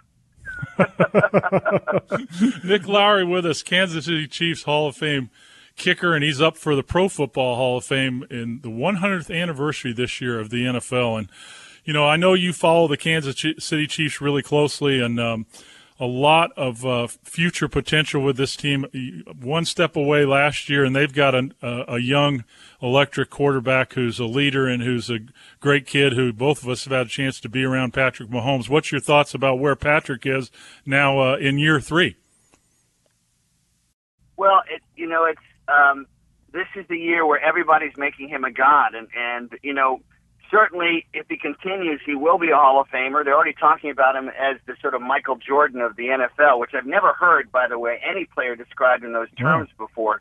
Nick 2.64 2.86
Lowery 2.86 3.24
with 3.24 3.46
us, 3.46 3.62
Kansas 3.62 4.04
City 4.04 4.26
Chiefs 4.26 4.64
Hall 4.64 4.88
of 4.88 4.96
Fame 4.96 5.30
kicker, 5.76 6.14
and 6.14 6.22
he's 6.22 6.40
up 6.40 6.56
for 6.56 6.76
the 6.76 6.82
Pro 6.82 7.08
Football 7.08 7.56
Hall 7.56 7.78
of 7.78 7.84
Fame 7.84 8.24
in 8.30 8.60
the 8.62 8.68
100th 8.68 9.34
anniversary 9.34 9.92
this 9.92 10.20
year 10.20 10.38
of 10.38 10.50
the 10.50 10.64
NFL. 10.64 11.18
And 11.18 11.28
you 11.84 11.92
know, 11.92 12.06
I 12.06 12.16
know 12.16 12.34
you 12.34 12.52
follow 12.52 12.86
the 12.86 12.98
Kansas 12.98 13.42
City 13.58 13.86
Chiefs 13.86 14.20
really 14.20 14.42
closely, 14.42 15.00
and 15.00 15.18
um, 15.18 15.46
a 16.00 16.06
lot 16.06 16.52
of 16.56 16.86
uh, 16.86 17.06
future 17.06 17.68
potential 17.68 18.22
with 18.22 18.36
this 18.36 18.54
team. 18.54 18.86
One 19.40 19.64
step 19.64 19.96
away 19.96 20.24
last 20.24 20.68
year, 20.68 20.84
and 20.84 20.94
they've 20.94 21.12
got 21.12 21.34
a, 21.34 21.50
a 21.62 21.98
young 21.98 22.44
electric 22.80 23.30
quarterback 23.30 23.94
who's 23.94 24.18
a 24.18 24.24
leader 24.24 24.68
and 24.68 24.82
who's 24.82 25.10
a 25.10 25.18
great 25.60 25.86
kid 25.86 26.12
who 26.12 26.32
both 26.32 26.62
of 26.62 26.68
us 26.68 26.84
have 26.84 26.92
had 26.92 27.06
a 27.06 27.10
chance 27.10 27.40
to 27.40 27.48
be 27.48 27.64
around 27.64 27.92
Patrick 27.92 28.30
Mahomes. 28.30 28.68
What's 28.68 28.92
your 28.92 29.00
thoughts 29.00 29.34
about 29.34 29.58
where 29.58 29.74
Patrick 29.74 30.24
is 30.24 30.50
now 30.86 31.18
uh, 31.18 31.36
in 31.36 31.58
year 31.58 31.80
three? 31.80 32.16
Well, 34.36 34.62
it, 34.70 34.82
you 34.94 35.08
know, 35.08 35.24
it's 35.24 35.40
um, 35.66 36.06
this 36.52 36.66
is 36.76 36.86
the 36.88 36.96
year 36.96 37.26
where 37.26 37.40
everybody's 37.40 37.96
making 37.96 38.28
him 38.28 38.44
a 38.44 38.52
god, 38.52 38.94
and 38.94 39.08
and 39.16 39.52
you 39.62 39.74
know 39.74 40.00
certainly, 40.50 41.06
if 41.12 41.26
he 41.28 41.36
continues, 41.36 42.00
he 42.04 42.14
will 42.14 42.38
be 42.38 42.50
a 42.50 42.56
Hall 42.56 42.80
of 42.80 42.88
Famer. 42.88 43.24
They're 43.24 43.34
already 43.34 43.54
talking 43.54 43.90
about 43.90 44.16
him 44.16 44.28
as 44.28 44.56
the 44.66 44.74
sort 44.80 44.94
of 44.94 45.02
Michael 45.02 45.36
Jordan 45.36 45.80
of 45.80 45.96
the 45.96 46.06
NFL, 46.06 46.58
which 46.60 46.70
I've 46.74 46.86
never 46.86 47.12
heard, 47.12 47.50
by 47.50 47.68
the 47.68 47.78
way, 47.78 48.00
any 48.08 48.24
player 48.24 48.56
described 48.56 49.04
in 49.04 49.12
those 49.12 49.30
terms 49.38 49.68
mm. 49.74 49.86
before. 49.86 50.20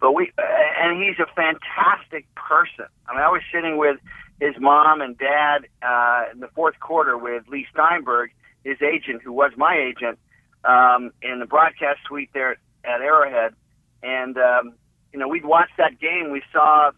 But 0.00 0.12
we, 0.12 0.32
and 0.38 1.02
he's 1.02 1.18
a 1.18 1.26
fantastic 1.34 2.26
person. 2.34 2.86
I 3.06 3.12
mean, 3.12 3.22
I 3.22 3.28
was 3.28 3.42
sitting 3.52 3.76
with 3.76 3.98
his 4.40 4.54
mom 4.58 5.02
and 5.02 5.16
dad 5.18 5.66
uh, 5.82 6.24
in 6.32 6.40
the 6.40 6.48
fourth 6.48 6.80
quarter 6.80 7.18
with 7.18 7.46
Leigh 7.48 7.66
Steinberg, 7.72 8.30
his 8.64 8.78
agent, 8.80 9.22
who 9.22 9.32
was 9.32 9.52
my 9.56 9.76
agent, 9.76 10.18
um, 10.64 11.12
in 11.22 11.38
the 11.38 11.46
broadcast 11.46 12.00
suite 12.06 12.30
there 12.32 12.56
at 12.84 13.00
Arrowhead, 13.00 13.54
and 14.02 14.36
um, 14.38 14.74
you 15.12 15.18
know, 15.18 15.28
we'd 15.28 15.44
watched 15.44 15.76
that 15.78 15.98
game. 15.98 16.30
We 16.30 16.42
saw 16.52 16.92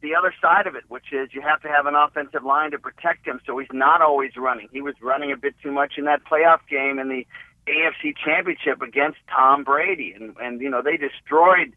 the 0.00 0.14
other 0.14 0.32
side 0.40 0.66
of 0.66 0.74
it, 0.74 0.84
which 0.88 1.12
is 1.12 1.30
you 1.32 1.40
have 1.40 1.60
to 1.62 1.68
have 1.68 1.86
an 1.86 1.94
offensive 1.94 2.44
line 2.44 2.70
to 2.70 2.78
protect 2.78 3.26
him, 3.26 3.40
so 3.44 3.58
he's 3.58 3.68
not 3.72 4.00
always 4.00 4.36
running. 4.36 4.68
He 4.72 4.80
was 4.80 4.94
running 5.02 5.32
a 5.32 5.36
bit 5.36 5.54
too 5.62 5.72
much 5.72 5.94
in 5.98 6.04
that 6.04 6.24
playoff 6.24 6.60
game 6.70 6.98
in 6.98 7.08
the 7.08 7.26
AFC 7.66 8.14
Championship 8.16 8.80
against 8.80 9.18
Tom 9.28 9.64
Brady, 9.64 10.12
and 10.12 10.36
and 10.40 10.60
you 10.60 10.70
know 10.70 10.82
they 10.82 10.96
destroyed 10.96 11.72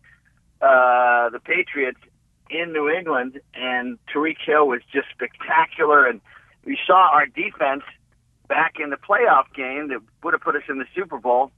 uh, 0.61 1.29
the 1.29 1.39
Patriots 1.43 1.99
in 2.49 2.73
New 2.73 2.89
England, 2.89 3.39
and 3.53 3.97
Tyreek 4.13 4.37
Hill 4.45 4.67
was 4.67 4.81
just 4.93 5.07
spectacular, 5.13 6.05
and 6.05 6.21
we 6.65 6.77
saw 6.85 7.09
our 7.11 7.25
defense 7.25 7.83
back 8.47 8.75
in 8.79 8.89
the 8.89 8.97
playoff 8.97 9.45
game 9.55 9.87
that 9.89 9.99
would 10.23 10.33
have 10.33 10.41
put 10.41 10.55
us 10.55 10.63
in 10.69 10.77
the 10.77 10.85
Super 10.93 11.17
Bowl. 11.17 11.51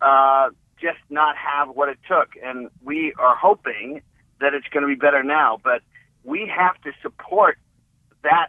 Uh, 0.00 0.48
just 0.80 0.98
not 1.10 1.36
have 1.36 1.68
what 1.68 1.88
it 1.90 1.98
took, 2.08 2.30
and 2.42 2.70
we 2.82 3.12
are 3.18 3.36
hoping 3.36 4.00
that 4.40 4.54
it's 4.54 4.66
going 4.68 4.82
to 4.82 4.88
be 4.88 4.94
better 4.94 5.22
now. 5.22 5.58
But 5.62 5.82
we 6.24 6.50
have 6.54 6.80
to 6.82 6.92
support 7.02 7.58
that 8.22 8.48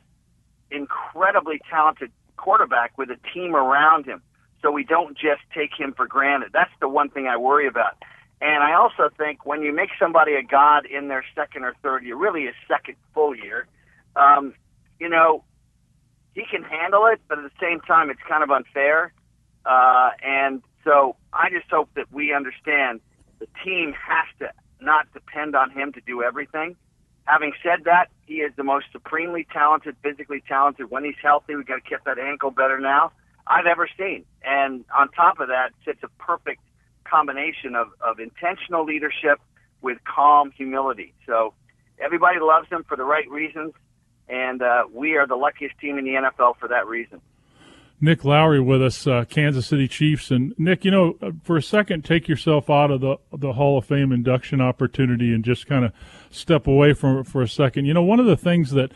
incredibly 0.70 1.60
talented 1.70 2.12
quarterback 2.38 2.98
with 2.98 3.10
a 3.10 3.18
team 3.34 3.56
around 3.56 4.06
him 4.06 4.22
so 4.62 4.72
we 4.72 4.84
don't 4.84 5.18
just 5.18 5.42
take 5.54 5.72
him 5.78 5.94
for 5.96 6.08
granted. 6.08 6.50
That's 6.54 6.72
the 6.80 6.88
one 6.88 7.10
thing 7.10 7.28
I 7.28 7.38
worry 7.38 7.68
about. 7.68 7.98
And 8.42 8.64
I 8.64 8.74
also 8.74 9.10
think 9.18 9.46
when 9.46 9.62
you 9.62 9.74
make 9.74 9.90
somebody 10.00 10.34
a 10.34 10.44
god 10.44 10.86
in 10.86 11.08
their 11.08 11.24
second 11.36 11.64
or 11.64 11.76
third 11.84 12.04
year, 12.04 12.16
really 12.16 12.48
a 12.48 12.54
second 12.68 12.96
full 13.14 13.36
year, 13.36 13.68
um, 14.16 14.54
you 15.00 15.10
know, 15.10 15.44
he 16.34 16.44
can 16.50 16.64
handle 16.64 17.06
it, 17.08 17.20
but 17.28 17.38
at 17.38 17.44
the 17.44 17.58
same 17.62 17.82
time, 17.82 18.10
it's 18.10 18.22
kind 18.28 18.44
of 18.44 18.50
unfair. 18.50 19.14
Uh, 19.66 20.12
and 20.24 20.62
so 20.84 21.16
I 21.34 21.50
just 21.50 21.70
hope 21.70 21.90
that 21.96 22.12
we 22.12 22.34
understand 22.34 23.02
the 23.40 23.48
team 23.64 23.94
has 23.94 24.26
to 24.40 24.52
not 24.84 25.12
depend 25.14 25.56
on 25.56 25.70
him 25.70 25.94
to 25.94 26.02
do 26.02 26.24
everything. 26.24 26.76
Having 27.26 27.54
said 27.64 27.86
that, 27.86 28.10
he 28.26 28.36
is 28.36 28.52
the 28.56 28.64
most 28.64 28.86
supremely 28.92 29.48
talented, 29.52 29.96
physically 30.02 30.44
talented. 30.48 30.90
When 30.90 31.04
he's 31.04 31.16
healthy, 31.22 31.56
we've 31.56 31.66
got 31.66 31.76
to 31.76 31.82
keep 31.82 32.04
that 32.06 32.18
ankle 32.18 32.52
better 32.52 32.80
now. 32.80 33.12
I've 33.48 33.66
ever 33.66 33.88
seen. 33.98 34.26
And 34.44 34.86
on 34.96 35.10
top 35.10 35.40
of 35.40 35.50
that, 35.50 35.72
it's 35.86 36.04
a 36.04 36.10
perfect 36.24 36.62
combination 37.04 37.76
of, 37.76 37.88
of 38.02 38.20
intentional 38.20 38.86
leadership 38.86 39.40
with 39.82 39.98
calm 40.04 40.52
humility. 40.52 41.14
So 41.26 41.54
everybody 42.00 42.40
loves 42.40 42.70
him 42.70 42.84
for 42.88 42.96
the 42.96 43.04
right 43.04 43.30
reasons, 43.30 43.74
and 44.30 44.62
uh, 44.62 44.84
we 44.92 45.18
are 45.18 45.28
the 45.28 45.36
luckiest 45.36 45.78
team 45.80 45.98
in 45.98 46.06
the 46.06 46.12
NFL 46.12 46.58
for 46.58 46.70
that 46.70 46.88
reason. 46.88 47.22
Nick 48.04 48.26
Lowery 48.26 48.60
with 48.60 48.82
us, 48.82 49.06
uh, 49.06 49.26
Kansas 49.30 49.68
City 49.68 49.88
Chiefs, 49.88 50.32
and 50.32 50.56
Nick, 50.58 50.84
you 50.84 50.90
know, 50.90 51.18
uh, 51.22 51.32
for 51.44 51.56
a 51.56 51.62
second, 51.62 52.04
take 52.04 52.28
yourself 52.28 52.68
out 52.68 52.90
of 52.90 53.00
the 53.00 53.18
the 53.32 53.54
Hall 53.54 53.78
of 53.78 53.86
Fame 53.86 54.12
induction 54.12 54.60
opportunity 54.60 55.32
and 55.34 55.46
just 55.46 55.68
kind 55.68 55.86
of 55.86 55.94
step 56.32 56.66
away 56.66 56.94
from 56.94 57.20
it 57.20 57.28
for 57.28 57.44
a 57.44 57.48
second. 57.48 57.86
You 57.86 57.94
know, 57.94 58.02
one 58.02 58.20
of 58.20 58.26
the 58.26 58.36
things 58.36 58.72
that 58.72 58.92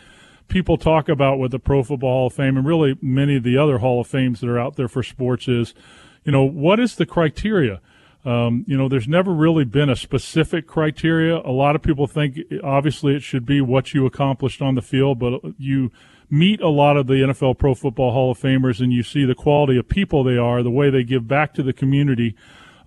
people 0.48 0.78
talk 0.78 1.08
about 1.08 1.38
with 1.38 1.52
the 1.52 1.60
Pro 1.60 1.84
Football 1.84 2.12
Hall 2.12 2.28
of 2.28 2.34
Fame 2.34 2.58
and 2.58 2.66
really 2.66 2.98
many 3.00 3.38
of 3.38 3.44
the 3.44 3.58
other 3.58 3.78
Hall 3.78 4.02
of 4.02 4.08
Fames 4.08 4.42
that 4.42 4.50
are 4.50 4.60
out 4.60 4.76
there 4.76 4.88
for 4.88 5.04
sports 5.04 5.48
is, 5.48 5.76
you 6.24 6.32
know, 6.32 6.44
what 6.44 6.80
is 6.80 6.96
the 6.96 7.06
criteria? 7.06 7.82
Um, 8.26 8.66
you 8.68 8.76
know, 8.76 8.90
there's 8.90 9.08
never 9.08 9.32
really 9.32 9.66
been 9.66 9.90
a 9.90 9.96
specific 9.96 10.66
criteria. 10.66 11.38
A 11.38 11.52
lot 11.52 11.76
of 11.76 11.84
people 11.84 12.08
think 12.08 12.40
obviously 12.64 13.16
it 13.16 13.22
should 13.22 13.46
be 13.46 13.62
what 13.62 13.94
you 13.94 14.08
accomplished 14.08 14.64
on 14.64 14.74
the 14.74 14.82
field, 14.82 15.20
but 15.20 15.42
you 15.60 15.92
meet 16.30 16.62
a 16.62 16.70
lot 16.70 16.98
of 16.98 17.08
the 17.08 17.14
NFL 17.14 17.58
Pro 17.58 17.76
Football 17.76 18.12
Hall 18.12 18.32
of 18.32 18.40
Famers 18.40 18.80
and 18.80 18.92
you 18.92 19.04
see 19.04 19.26
the 19.26 19.36
quality 19.36 19.78
of 19.78 19.88
people 19.88 20.24
they 20.24 20.38
are, 20.38 20.64
the 20.64 20.72
way 20.72 20.90
they 20.90 21.04
give 21.04 21.28
back 21.28 21.54
to 21.56 21.64
the 21.64 21.74
community, 21.74 22.36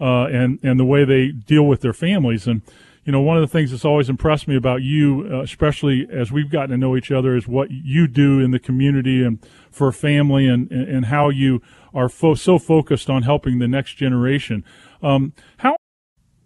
uh, 0.00 0.26
and 0.26 0.58
and 0.62 0.78
the 0.78 0.84
way 0.84 1.04
they 1.04 1.28
deal 1.28 1.64
with 1.64 1.80
their 1.80 1.92
families. 1.92 2.46
And 2.46 2.62
you 3.04 3.12
know, 3.12 3.20
one 3.20 3.36
of 3.36 3.40
the 3.40 3.48
things 3.48 3.70
that's 3.70 3.84
always 3.84 4.10
impressed 4.10 4.46
me 4.46 4.56
about 4.56 4.82
you, 4.82 5.26
uh, 5.32 5.40
especially 5.40 6.06
as 6.12 6.30
we've 6.30 6.50
gotten 6.50 6.70
to 6.70 6.76
know 6.76 6.96
each 6.96 7.10
other, 7.10 7.36
is 7.36 7.48
what 7.48 7.70
you 7.70 8.06
do 8.06 8.38
in 8.38 8.50
the 8.50 8.58
community 8.58 9.24
and 9.24 9.38
for 9.70 9.90
family, 9.92 10.46
and 10.46 10.70
and 10.70 11.06
how 11.06 11.30
you 11.30 11.62
are 11.94 12.08
fo- 12.08 12.34
so 12.34 12.58
focused 12.58 13.08
on 13.08 13.22
helping 13.22 13.58
the 13.58 13.68
next 13.68 13.94
generation. 13.94 14.64
Um, 15.02 15.32
how 15.58 15.76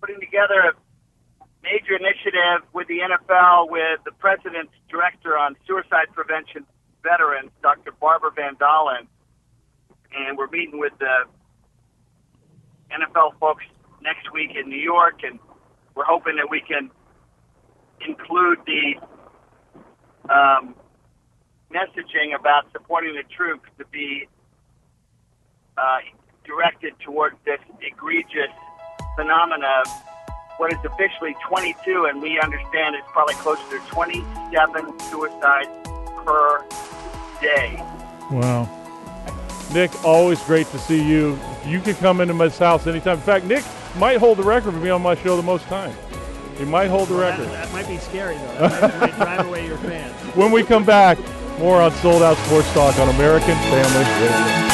putting 0.00 0.20
together 0.20 0.60
a 0.60 1.44
major 1.62 1.96
initiative 1.96 2.66
with 2.72 2.86
the 2.88 2.98
NFL, 2.98 3.70
with 3.70 4.00
the 4.04 4.12
president's 4.12 4.72
director 4.88 5.36
on 5.36 5.56
suicide 5.66 6.06
prevention 6.12 6.66
veterans, 7.02 7.50
Dr. 7.62 7.92
Barbara 7.92 8.30
Van 8.34 8.56
Dalen, 8.58 9.08
and 10.14 10.36
we're 10.36 10.48
meeting 10.48 10.78
with 10.78 10.92
the 10.98 11.24
NFL 12.90 13.38
folks 13.40 13.64
next 14.02 14.32
week 14.32 14.50
in 14.56 14.68
New 14.68 14.80
York, 14.80 15.20
and 15.22 15.38
we're 15.94 16.04
hoping 16.04 16.36
that 16.36 16.48
we 16.50 16.60
can 16.60 16.90
include 18.06 18.58
the 18.66 18.94
um, 20.32 20.74
messaging 21.72 22.38
about 22.38 22.70
supporting 22.72 23.14
the 23.14 23.24
troops 23.34 23.68
to 23.78 23.84
be 23.86 24.28
uh, 25.78 25.98
directed 26.44 26.94
towards 27.00 27.36
this 27.44 27.60
egregious 27.80 28.52
phenomena 29.16 29.82
of 29.84 29.92
what 30.58 30.72
is 30.72 30.78
officially 30.84 31.34
22, 31.48 32.06
and 32.10 32.20
we 32.20 32.38
understand 32.40 32.94
it's 32.94 33.06
probably 33.12 33.34
closer 33.36 33.62
to 33.70 33.78
27 33.88 35.00
suicides 35.00 35.91
per 36.24 36.64
day. 37.40 37.76
Wow. 38.30 38.68
Nick, 39.72 40.04
always 40.04 40.42
great 40.44 40.66
to 40.68 40.78
see 40.78 41.02
you. 41.02 41.38
You 41.66 41.80
can 41.80 41.94
come 41.94 42.20
into 42.20 42.34
my 42.34 42.48
house 42.48 42.86
anytime. 42.86 43.16
In 43.16 43.22
fact, 43.22 43.46
Nick 43.46 43.64
might 43.96 44.18
hold 44.18 44.38
the 44.38 44.42
record 44.42 44.72
for 44.72 44.80
me 44.80 44.90
on 44.90 45.02
my 45.02 45.14
show 45.14 45.36
the 45.36 45.42
most 45.42 45.64
time. 45.64 45.94
He 46.58 46.64
might 46.64 46.88
hold 46.88 47.08
the 47.08 47.14
well, 47.14 47.30
record. 47.30 47.46
That, 47.46 47.66
that, 47.66 47.72
might 47.72 47.88
be 47.88 47.96
scary, 47.98 48.36
though. 48.36 48.68
That 48.68 49.00
might, 49.00 49.00
might 49.00 49.16
drive 49.16 49.46
away 49.46 49.66
your 49.66 49.78
fans. 49.78 50.12
When 50.36 50.50
we 50.50 50.62
come 50.62 50.84
back, 50.84 51.18
more 51.58 51.80
on 51.82 51.92
Sold 51.92 52.22
Out 52.22 52.36
Sports 52.38 52.72
Talk 52.72 52.98
on 52.98 53.08
American 53.10 53.54
Family 53.54 54.04
Radio. 54.04 54.72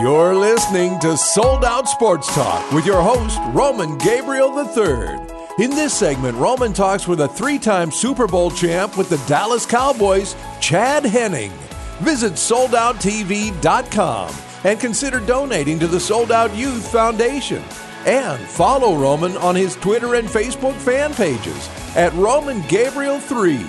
You're 0.00 0.34
listening 0.58 0.98
to 0.98 1.16
Sold 1.16 1.64
Out 1.64 1.88
Sports 1.88 2.34
Talk 2.34 2.72
with 2.72 2.84
your 2.84 3.00
host, 3.00 3.38
Roman 3.54 3.96
Gabriel 3.96 4.58
III. 4.58 5.64
In 5.64 5.70
this 5.70 5.94
segment, 5.94 6.36
Roman 6.36 6.72
talks 6.72 7.06
with 7.06 7.20
a 7.20 7.28
three 7.28 7.60
time 7.60 7.92
Super 7.92 8.26
Bowl 8.26 8.50
champ 8.50 8.98
with 8.98 9.08
the 9.08 9.24
Dallas 9.28 9.64
Cowboys, 9.64 10.34
Chad 10.60 11.04
Henning. 11.04 11.52
Visit 12.00 12.32
soldouttv.com 12.32 14.34
and 14.64 14.80
consider 14.80 15.20
donating 15.20 15.78
to 15.78 15.86
the 15.86 16.00
Sold 16.00 16.32
Out 16.32 16.52
Youth 16.56 16.90
Foundation. 16.90 17.62
And 18.04 18.40
follow 18.40 18.96
Roman 18.96 19.36
on 19.36 19.54
his 19.54 19.76
Twitter 19.76 20.16
and 20.16 20.26
Facebook 20.26 20.74
fan 20.74 21.14
pages 21.14 21.68
at 21.94 22.12
Roman 22.14 22.62
Gabriel 22.62 23.20
3. 23.20 23.64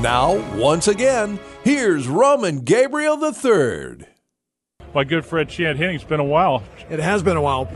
Now, 0.00 0.36
once 0.56 0.88
again, 0.88 1.38
here's 1.62 2.08
Roman 2.08 2.60
Gabriel 2.60 3.22
III 3.22 4.11
my 4.94 5.04
good 5.04 5.24
friend 5.24 5.48
Chad 5.48 5.76
Henning. 5.76 5.96
It's 5.96 6.04
been 6.04 6.20
a 6.20 6.24
while. 6.24 6.62
It 6.90 6.98
has 6.98 7.22
been 7.22 7.36
a 7.36 7.42
while. 7.42 7.70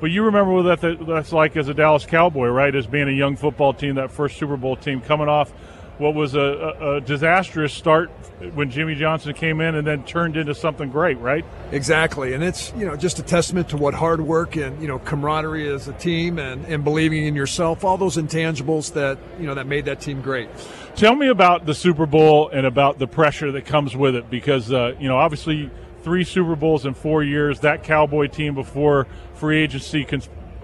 But 0.00 0.10
you 0.10 0.24
remember 0.24 0.52
what 0.52 0.80
that 0.80 1.06
that's 1.06 1.32
like 1.32 1.56
as 1.56 1.68
a 1.68 1.74
Dallas 1.74 2.06
Cowboy, 2.06 2.48
right? 2.48 2.74
As 2.74 2.86
being 2.86 3.08
a 3.08 3.12
young 3.12 3.36
football 3.36 3.72
team, 3.72 3.96
that 3.96 4.12
first 4.12 4.36
Super 4.36 4.56
Bowl 4.56 4.76
team, 4.76 5.00
coming 5.00 5.28
off 5.28 5.52
what 5.98 6.14
was 6.14 6.34
a, 6.34 6.40
a, 6.40 6.96
a, 6.96 7.00
disastrous 7.00 7.74
start 7.74 8.08
when 8.54 8.70
Jimmy 8.70 8.94
Johnson 8.94 9.34
came 9.34 9.60
in 9.60 9.74
and 9.74 9.84
then 9.84 10.04
turned 10.04 10.36
into 10.36 10.54
something 10.54 10.90
great, 10.90 11.18
right? 11.18 11.44
Exactly. 11.72 12.34
And 12.34 12.44
it's, 12.44 12.72
you 12.76 12.86
know, 12.86 12.94
just 12.94 13.18
a 13.18 13.22
testament 13.22 13.70
to 13.70 13.76
what 13.76 13.94
hard 13.94 14.20
work 14.20 14.56
and, 14.56 14.80
you 14.80 14.86
know, 14.86 15.00
camaraderie 15.00 15.68
as 15.68 15.88
a 15.88 15.92
team 15.94 16.38
and, 16.38 16.64
and 16.66 16.84
believing 16.84 17.26
in 17.26 17.34
yourself, 17.34 17.84
all 17.84 17.98
those 17.98 18.16
intangibles 18.16 18.92
that, 18.92 19.18
you 19.40 19.46
know, 19.46 19.54
that 19.56 19.66
made 19.66 19.86
that 19.86 20.00
team 20.00 20.22
great. 20.22 20.48
Tell 20.94 21.16
me 21.16 21.28
about 21.28 21.66
the 21.66 21.74
Super 21.74 22.06
Bowl 22.06 22.48
and 22.48 22.64
about 22.64 23.00
the 23.00 23.08
pressure 23.08 23.50
that 23.52 23.66
comes 23.66 23.96
with 23.96 24.14
it 24.14 24.30
because, 24.30 24.72
uh, 24.72 24.94
you 25.00 25.08
know, 25.08 25.16
obviously 25.16 25.68
three 26.08 26.24
Super 26.24 26.56
Bowls 26.56 26.86
in 26.86 26.94
four 26.94 27.22
years. 27.22 27.60
That 27.60 27.82
Cowboy 27.84 28.28
team 28.28 28.54
before 28.54 29.06
free 29.34 29.58
agency, 29.58 30.06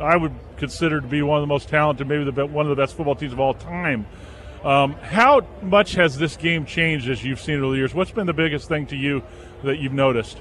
I 0.00 0.16
would 0.16 0.32
consider 0.56 1.02
to 1.02 1.06
be 1.06 1.20
one 1.20 1.36
of 1.36 1.42
the 1.42 1.46
most 1.46 1.68
talented, 1.68 2.08
maybe 2.08 2.30
the 2.30 2.46
one 2.46 2.64
of 2.64 2.74
the 2.74 2.82
best 2.82 2.96
football 2.96 3.14
teams 3.14 3.34
of 3.34 3.40
all 3.40 3.52
time. 3.52 4.06
Um, 4.64 4.94
how 4.94 5.42
much 5.60 5.96
has 5.96 6.16
this 6.16 6.38
game 6.38 6.64
changed 6.64 7.10
as 7.10 7.22
you've 7.22 7.42
seen 7.42 7.56
it 7.56 7.58
over 7.58 7.72
the 7.72 7.76
years? 7.76 7.92
What's 7.92 8.10
been 8.10 8.26
the 8.26 8.32
biggest 8.32 8.68
thing 8.68 8.86
to 8.86 8.96
you 8.96 9.22
that 9.64 9.76
you've 9.78 9.92
noticed? 9.92 10.40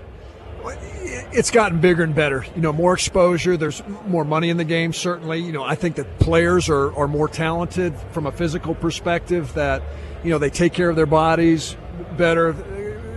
It's 1.03 1.51
gotten 1.51 1.81
bigger 1.81 2.03
and 2.03 2.15
better. 2.15 2.45
You 2.55 2.62
know, 2.62 2.72
more 2.72 2.93
exposure. 2.93 3.57
There's 3.57 3.83
more 4.07 4.24
money 4.24 4.50
in 4.50 4.55
the 4.55 4.63
game. 4.63 4.93
Certainly, 4.93 5.39
you 5.39 5.51
know, 5.51 5.65
I 5.65 5.75
think 5.75 5.98
that 5.98 6.19
players 6.19 6.69
are, 6.69 6.95
are 6.95 7.10
more 7.10 7.27
talented 7.27 7.93
from 8.13 8.25
a 8.25 8.31
physical 8.31 8.74
perspective. 8.74 9.53
That 9.55 9.83
you 10.24 10.29
know 10.29 10.38
they 10.38 10.50
take 10.50 10.72
care 10.72 10.89
of 10.89 10.95
their 10.95 11.05
bodies 11.05 11.75
better 12.15 12.55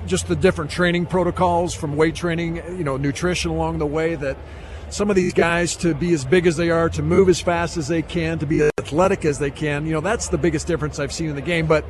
just 0.06 0.28
the 0.28 0.36
different 0.36 0.70
training 0.70 1.06
protocols 1.06 1.74
from 1.74 1.96
weight 1.96 2.14
training, 2.14 2.56
you 2.56 2.84
know, 2.84 2.96
nutrition 2.96 3.50
along 3.50 3.78
the 3.78 3.86
way 3.86 4.14
that 4.14 4.36
some 4.88 5.10
of 5.10 5.16
these 5.16 5.34
guys 5.34 5.76
to 5.76 5.94
be 5.94 6.12
as 6.12 6.24
big 6.24 6.46
as 6.46 6.56
they 6.56 6.70
are, 6.70 6.88
to 6.90 7.02
move 7.02 7.28
as 7.28 7.40
fast 7.40 7.76
as 7.76 7.88
they 7.88 8.02
can, 8.02 8.38
to 8.38 8.46
be 8.46 8.62
as 8.62 8.70
athletic 8.78 9.24
as 9.24 9.38
they 9.38 9.50
can, 9.50 9.84
you 9.86 9.92
know, 9.92 10.00
that's 10.00 10.28
the 10.28 10.38
biggest 10.38 10.66
difference 10.66 10.98
I've 10.98 11.12
seen 11.12 11.28
in 11.28 11.34
the 11.34 11.42
game. 11.42 11.66
But, 11.66 11.84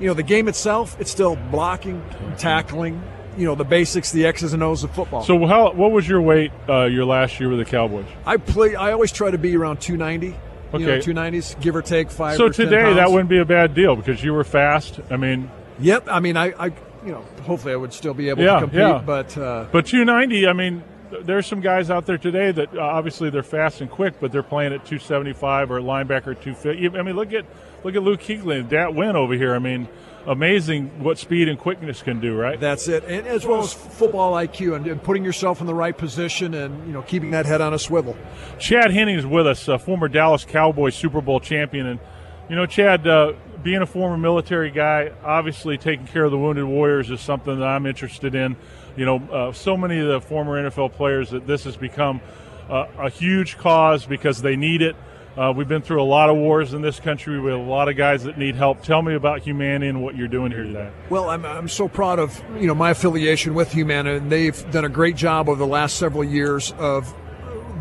you 0.00 0.06
know, 0.06 0.14
the 0.14 0.22
game 0.22 0.48
itself, 0.48 0.96
it's 1.00 1.10
still 1.10 1.36
blocking, 1.50 2.04
tackling, 2.38 3.02
you 3.36 3.46
know 3.46 3.54
the 3.54 3.64
basics, 3.64 4.12
the 4.12 4.26
X's 4.26 4.52
and 4.52 4.62
O's 4.62 4.84
of 4.84 4.90
football. 4.90 5.22
So 5.22 5.46
how 5.46 5.72
what 5.72 5.90
was 5.90 6.06
your 6.06 6.20
weight 6.20 6.52
uh, 6.68 6.84
your 6.84 7.06
last 7.06 7.40
year 7.40 7.48
with 7.48 7.60
the 7.60 7.64
Cowboys? 7.64 8.04
I 8.26 8.36
play. 8.36 8.74
I 8.74 8.92
always 8.92 9.10
try 9.10 9.30
to 9.30 9.38
be 9.38 9.56
around 9.56 9.80
290. 9.80 10.36
Okay. 10.74 10.82
You 10.82 10.86
know, 10.86 10.98
290s, 10.98 11.58
give 11.58 11.74
or 11.74 11.80
take 11.80 12.10
five. 12.10 12.36
So 12.36 12.46
or 12.46 12.50
10 12.50 12.66
today 12.66 12.92
that 12.92 13.10
wouldn't 13.10 13.30
be 13.30 13.38
a 13.38 13.44
bad 13.46 13.72
deal 13.72 13.96
because 13.96 14.22
you 14.22 14.34
were 14.34 14.44
fast. 14.44 15.00
I 15.10 15.16
mean, 15.16 15.50
Yep. 15.82 16.08
I 16.08 16.20
mean, 16.20 16.36
I, 16.36 16.52
I, 16.58 16.72
you 17.04 17.12
know, 17.12 17.22
hopefully 17.42 17.72
I 17.74 17.76
would 17.76 17.92
still 17.92 18.14
be 18.14 18.28
able 18.28 18.42
Yeah, 18.42 18.54
to 18.54 18.60
compete, 18.60 18.78
yeah. 18.80 19.02
but 19.04 19.36
uh, 19.36 19.66
but 19.72 19.86
290. 19.86 20.46
I 20.46 20.52
mean, 20.52 20.84
there's 21.22 21.46
some 21.46 21.60
guys 21.60 21.90
out 21.90 22.06
there 22.06 22.18
today 22.18 22.52
that 22.52 22.74
uh, 22.76 22.80
obviously 22.80 23.30
they're 23.30 23.42
fast 23.42 23.80
and 23.80 23.90
quick, 23.90 24.14
but 24.20 24.32
they're 24.32 24.42
playing 24.42 24.72
at 24.72 24.84
275 24.86 25.70
or 25.70 25.80
linebacker 25.80 26.38
250. 26.40 26.98
I 26.98 27.02
mean, 27.02 27.16
look 27.16 27.32
at 27.32 27.44
look 27.84 27.94
at 27.94 28.02
Luke 28.02 28.20
Kuechly, 28.20 28.68
that 28.70 28.94
win 28.94 29.16
over 29.16 29.34
here. 29.34 29.54
I 29.54 29.58
mean, 29.58 29.88
amazing 30.26 31.02
what 31.02 31.18
speed 31.18 31.48
and 31.48 31.58
quickness 31.58 32.00
can 32.02 32.20
do, 32.20 32.36
right? 32.36 32.58
that's 32.60 32.86
it. 32.88 33.04
And 33.04 33.26
as 33.26 33.44
well 33.44 33.60
as 33.60 33.72
football 33.72 34.32
IQ 34.34 34.76
and, 34.76 34.86
and 34.86 35.02
putting 35.02 35.24
yourself 35.24 35.60
in 35.60 35.66
the 35.66 35.74
right 35.74 35.96
position 35.96 36.54
and 36.54 36.86
you 36.86 36.92
know 36.92 37.02
keeping 37.02 37.32
that 37.32 37.46
head 37.46 37.60
on 37.60 37.74
a 37.74 37.78
swivel. 37.78 38.16
Chad 38.58 38.90
Hennings 38.92 39.20
is 39.20 39.26
with 39.26 39.46
us, 39.46 39.66
a 39.68 39.78
former 39.78 40.08
Dallas 40.08 40.44
Cowboys 40.44 40.94
Super 40.94 41.20
Bowl 41.20 41.40
champion, 41.40 41.86
and 41.86 42.00
you 42.48 42.56
know, 42.56 42.66
Chad, 42.66 43.06
uh, 43.06 43.32
being 43.62 43.82
a 43.82 43.86
former 43.86 44.16
military 44.16 44.70
guy, 44.70 45.12
obviously 45.24 45.78
taking 45.78 46.06
care 46.06 46.24
of 46.24 46.30
the 46.30 46.38
wounded 46.38 46.64
warriors 46.64 47.10
is 47.10 47.20
something 47.20 47.58
that 47.58 47.66
I'm 47.66 47.86
interested 47.86 48.34
in. 48.34 48.56
You 48.96 49.06
know, 49.06 49.16
uh, 49.18 49.52
so 49.52 49.76
many 49.76 49.98
of 50.00 50.08
the 50.08 50.20
former 50.20 50.60
NFL 50.68 50.92
players 50.92 51.30
that 51.30 51.46
this 51.46 51.64
has 51.64 51.76
become 51.76 52.20
uh, 52.68 52.86
a 52.98 53.10
huge 53.10 53.58
cause 53.58 54.04
because 54.04 54.42
they 54.42 54.56
need 54.56 54.82
it. 54.82 54.96
Uh, 55.36 55.50
we've 55.56 55.68
been 55.68 55.80
through 55.80 56.02
a 56.02 56.04
lot 56.04 56.28
of 56.28 56.36
wars 56.36 56.74
in 56.74 56.82
this 56.82 57.00
country. 57.00 57.36
Have 57.36 57.44
a 57.44 57.56
lot 57.56 57.88
of 57.88 57.96
guys 57.96 58.24
that 58.24 58.36
need 58.36 58.54
help. 58.54 58.82
Tell 58.82 59.00
me 59.00 59.14
about 59.14 59.40
Humana 59.40 59.86
and 59.86 60.02
what 60.02 60.14
you're 60.14 60.28
doing 60.28 60.52
here 60.52 60.64
today. 60.64 60.90
Well, 61.08 61.30
I'm, 61.30 61.46
I'm 61.46 61.68
so 61.68 61.88
proud 61.88 62.18
of 62.18 62.38
you 62.60 62.66
know 62.66 62.74
my 62.74 62.90
affiliation 62.90 63.54
with 63.54 63.72
Humana, 63.72 64.16
and 64.16 64.30
they've 64.30 64.70
done 64.70 64.84
a 64.84 64.90
great 64.90 65.16
job 65.16 65.48
over 65.48 65.58
the 65.58 65.66
last 65.66 65.96
several 65.96 66.22
years 66.22 66.74
of 66.76 67.14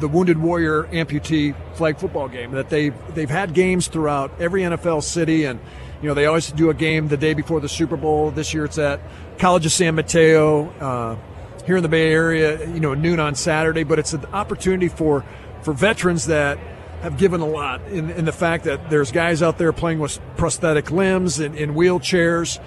the 0.02 0.08
Wounded 0.08 0.38
Warrior 0.38 0.84
amputee 0.92 1.56
flag 1.76 1.98
football 1.98 2.28
game. 2.28 2.52
That 2.52 2.70
they 2.70 2.90
they've 2.90 3.30
had 3.30 3.54
games 3.54 3.88
throughout 3.88 4.32
every 4.42 4.64
NFL 4.64 5.04
city, 5.04 5.46
and 5.46 5.60
you 6.02 6.08
know 6.10 6.14
they 6.14 6.26
always 6.26 6.52
do 6.52 6.70
a 6.70 6.74
game 6.74 7.08
the 7.08 7.18
day 7.18 7.34
before 7.34 7.62
the 7.62 7.70
Super 7.70 7.96
Bowl. 7.96 8.32
This 8.32 8.54
year 8.54 8.66
it's 8.66 8.78
at 8.78 9.00
College 9.38 9.66
of 9.66 9.72
San 9.72 9.96
Mateo 9.96 10.70
uh, 10.80 11.18
here 11.66 11.78
in 11.78 11.84
the 11.84 11.90
Bay 11.90 12.12
Area. 12.12 12.68
You 12.68 12.80
know 12.82 12.94
noon 12.94 13.20
on 13.20 13.36
Saturday, 13.36 13.84
but 13.84 14.00
it's 14.00 14.14
an 14.14 14.26
opportunity 14.34 14.90
for 14.90 15.24
for 15.62 15.74
veterans 15.74 16.26
that 16.26 16.58
have 17.02 17.18
given 17.18 17.42
a 17.42 17.48
lot 17.48 17.82
in, 17.88 18.12
in 18.12 18.26
the 18.26 18.32
fact 18.32 18.66
that 18.66 18.90
there's 18.90 19.12
guys 19.12 19.42
out 19.42 19.58
there 19.58 19.74
playing 19.74 20.00
with 20.00 20.20
prosthetic 20.38 20.92
limbs 20.92 21.40
and 21.40 21.56
in 21.56 21.74
wheelchairs 21.74 22.60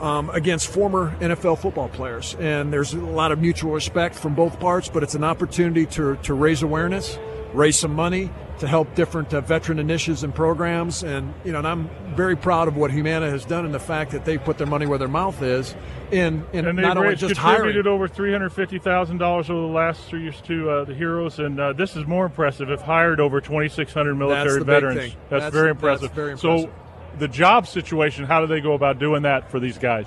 um, 0.00 0.30
against 0.30 0.68
former 0.68 1.16
NFL 1.20 1.58
football 1.58 1.88
players. 1.88 2.34
And 2.38 2.72
there's 2.72 2.94
a 2.94 2.98
lot 2.98 3.32
of 3.32 3.40
mutual 3.40 3.72
respect 3.72 4.14
from 4.14 4.34
both 4.34 4.58
parts, 4.60 4.88
but 4.88 5.02
it's 5.02 5.14
an 5.14 5.24
opportunity 5.24 5.86
to, 5.86 6.16
to 6.22 6.34
raise 6.34 6.62
awareness, 6.62 7.18
raise 7.52 7.78
some 7.78 7.94
money 7.94 8.30
to 8.58 8.66
help 8.66 8.92
different 8.96 9.32
uh, 9.32 9.40
veteran 9.40 9.78
initiatives 9.78 10.24
and 10.24 10.34
programs. 10.34 11.04
And, 11.04 11.32
you 11.44 11.52
know, 11.52 11.58
and 11.58 11.66
I'm 11.68 11.88
very 12.16 12.36
proud 12.36 12.66
of 12.66 12.76
what 12.76 12.90
Humana 12.90 13.30
has 13.30 13.44
done 13.44 13.64
and 13.64 13.72
the 13.72 13.78
fact 13.78 14.10
that 14.10 14.24
they've 14.24 14.42
put 14.42 14.58
their 14.58 14.66
money 14.66 14.84
where 14.84 14.98
their 14.98 15.06
mouth 15.06 15.40
is 15.42 15.76
in, 16.10 16.44
in 16.52 16.66
And 16.66 16.76
they've 16.76 16.84
not 16.84 16.96
only 16.96 17.14
just 17.14 17.36
hiring. 17.36 17.58
contributed 17.58 17.86
over 17.86 18.08
three 18.08 18.32
hundred 18.32 18.50
fifty 18.50 18.80
thousand 18.80 19.18
dollars 19.18 19.48
over 19.48 19.60
the 19.60 19.66
last 19.72 20.02
three 20.06 20.22
years 20.22 20.40
to 20.42 20.68
uh, 20.70 20.84
the 20.84 20.94
heroes, 20.94 21.38
and 21.38 21.60
uh, 21.60 21.72
this 21.72 21.94
is 21.94 22.04
more 22.06 22.26
impressive. 22.26 22.68
Have 22.68 22.82
hired 22.82 23.20
over 23.20 23.40
twenty 23.40 23.68
six 23.68 23.92
hundred 23.92 24.16
military 24.16 24.54
the 24.58 24.64
big 24.64 24.66
veterans. 24.66 24.98
That's, 24.98 25.14
That's- 25.30 25.52
very 25.52 25.72
that's 25.74 26.02
impressive. 26.02 26.40
So, 26.40 26.54
impressive. 26.54 26.70
The 27.18 27.28
job 27.28 27.66
situation. 27.66 28.24
How 28.24 28.40
do 28.40 28.46
they 28.46 28.60
go 28.60 28.74
about 28.74 28.98
doing 28.98 29.22
that 29.22 29.50
for 29.50 29.60
these 29.60 29.78
guys? 29.78 30.06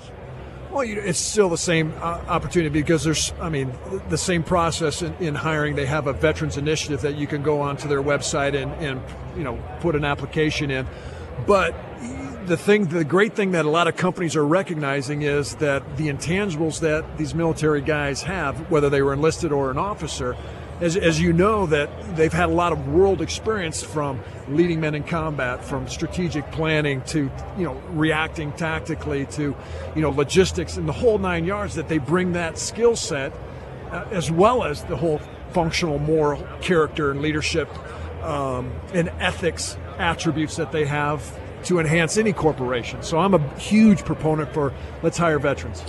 Well, 0.70 0.84
you, 0.84 1.00
it's 1.00 1.18
still 1.18 1.50
the 1.50 1.58
same 1.58 1.92
uh, 2.00 2.22
opportunity 2.28 2.70
because 2.70 3.04
there's, 3.04 3.34
I 3.40 3.50
mean, 3.50 3.70
the 4.08 4.16
same 4.16 4.42
process 4.42 5.02
in, 5.02 5.14
in 5.16 5.34
hiring. 5.34 5.76
They 5.76 5.84
have 5.84 6.06
a 6.06 6.14
veterans 6.14 6.56
initiative 6.56 7.02
that 7.02 7.16
you 7.16 7.26
can 7.26 7.42
go 7.42 7.60
onto 7.60 7.88
their 7.88 8.02
website 8.02 8.60
and, 8.60 8.72
and 8.82 9.02
you 9.36 9.44
know 9.44 9.62
put 9.80 9.94
an 9.94 10.04
application 10.04 10.70
in. 10.70 10.86
But 11.46 11.74
the 12.46 12.56
thing, 12.56 12.86
the 12.86 13.04
great 13.04 13.34
thing 13.34 13.52
that 13.52 13.66
a 13.66 13.70
lot 13.70 13.86
of 13.86 13.96
companies 13.96 14.34
are 14.34 14.46
recognizing 14.46 15.22
is 15.22 15.56
that 15.56 15.98
the 15.98 16.08
intangibles 16.08 16.80
that 16.80 17.18
these 17.18 17.34
military 17.34 17.82
guys 17.82 18.22
have, 18.22 18.70
whether 18.70 18.88
they 18.88 19.02
were 19.02 19.12
enlisted 19.12 19.52
or 19.52 19.70
an 19.70 19.78
officer, 19.78 20.36
as, 20.82 20.96
as 20.96 21.20
you 21.20 21.32
know, 21.32 21.66
that 21.66 22.16
they've 22.16 22.32
had 22.32 22.48
a 22.48 22.52
lot 22.52 22.72
of 22.72 22.88
world 22.88 23.22
experience 23.22 23.82
from 23.82 24.20
leading 24.48 24.80
men 24.80 24.96
in 24.96 25.04
combat, 25.04 25.64
from 25.64 25.86
strategic 25.86 26.50
planning 26.50 27.02
to 27.02 27.30
you 27.56 27.64
know 27.64 27.80
reacting 27.90 28.52
tactically 28.52 29.26
to 29.26 29.54
you 29.94 30.02
know 30.02 30.10
logistics 30.10 30.76
and 30.76 30.88
the 30.88 30.92
whole 30.92 31.18
nine 31.18 31.44
yards. 31.44 31.76
That 31.76 31.88
they 31.88 31.98
bring 31.98 32.32
that 32.32 32.58
skill 32.58 32.96
set 32.96 33.32
uh, 33.92 34.06
as 34.10 34.30
well 34.30 34.64
as 34.64 34.82
the 34.84 34.96
whole 34.96 35.20
functional 35.52 36.00
moral 36.00 36.42
character 36.60 37.12
and 37.12 37.22
leadership 37.22 37.68
um, 38.24 38.72
and 38.92 39.08
ethics 39.20 39.76
attributes 39.98 40.56
that 40.56 40.72
they 40.72 40.84
have 40.84 41.38
to 41.64 41.78
enhance 41.78 42.16
any 42.16 42.32
corporation. 42.32 43.04
So 43.04 43.18
I'm 43.18 43.34
a 43.34 43.58
huge 43.58 44.04
proponent 44.04 44.52
for 44.52 44.72
let's 45.02 45.18
hire 45.18 45.38
veterans. 45.38 45.84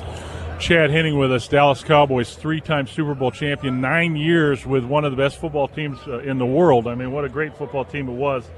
Chad 0.59 0.91
Henning 0.91 1.17
with 1.17 1.31
us, 1.31 1.47
Dallas 1.47 1.83
Cowboys, 1.83 2.35
three-time 2.35 2.87
Super 2.87 3.13
Bowl 3.13 3.31
champion, 3.31 3.81
nine 3.81 4.15
years 4.15 4.65
with 4.65 4.85
one 4.85 5.03
of 5.03 5.11
the 5.11 5.17
best 5.17 5.37
football 5.37 5.67
teams 5.67 5.99
uh, 6.07 6.19
in 6.19 6.37
the 6.37 6.45
world. 6.45 6.87
I 6.87 6.95
mean, 6.95 7.11
what 7.11 7.25
a 7.25 7.29
great 7.29 7.57
football 7.57 7.83
team 7.83 8.07
it 8.07 8.13
was. 8.13 8.49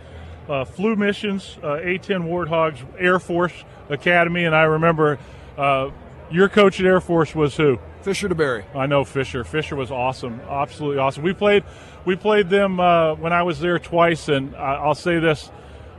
Uh, 0.47 0.65
flew 0.65 0.95
missions, 0.95 1.57
uh, 1.63 1.75
A-10 1.75 2.25
Warthogs, 2.25 2.77
Air 2.99 3.17
Force 3.17 3.53
Academy, 3.89 4.45
and 4.45 4.55
I 4.55 4.63
remember 4.63 5.17
uh, 5.57 5.89
your 6.29 6.47
coach 6.47 6.79
at 6.79 6.85
Air 6.85 7.01
Force 7.01 7.33
was 7.33 7.57
who? 7.57 7.79
Fisher 8.01 8.29
DeBerry. 8.29 8.63
I 8.75 8.85
know 8.85 9.03
Fisher. 9.03 9.43
Fisher 9.43 9.75
was 9.75 9.89
awesome, 9.89 10.39
absolutely 10.47 10.99
awesome. 10.99 11.23
We 11.23 11.33
played, 11.33 11.63
we 12.05 12.15
played 12.15 12.49
them 12.49 12.79
uh, 12.79 13.15
when 13.15 13.33
I 13.33 13.41
was 13.41 13.59
there 13.59 13.79
twice, 13.79 14.29
and 14.29 14.55
I, 14.55 14.75
I'll 14.75 14.93
say 14.93 15.17
this: 15.17 15.49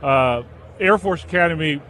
uh, 0.01 0.43
Air 0.79 0.97
Force 0.97 1.23
Academy 1.25 1.81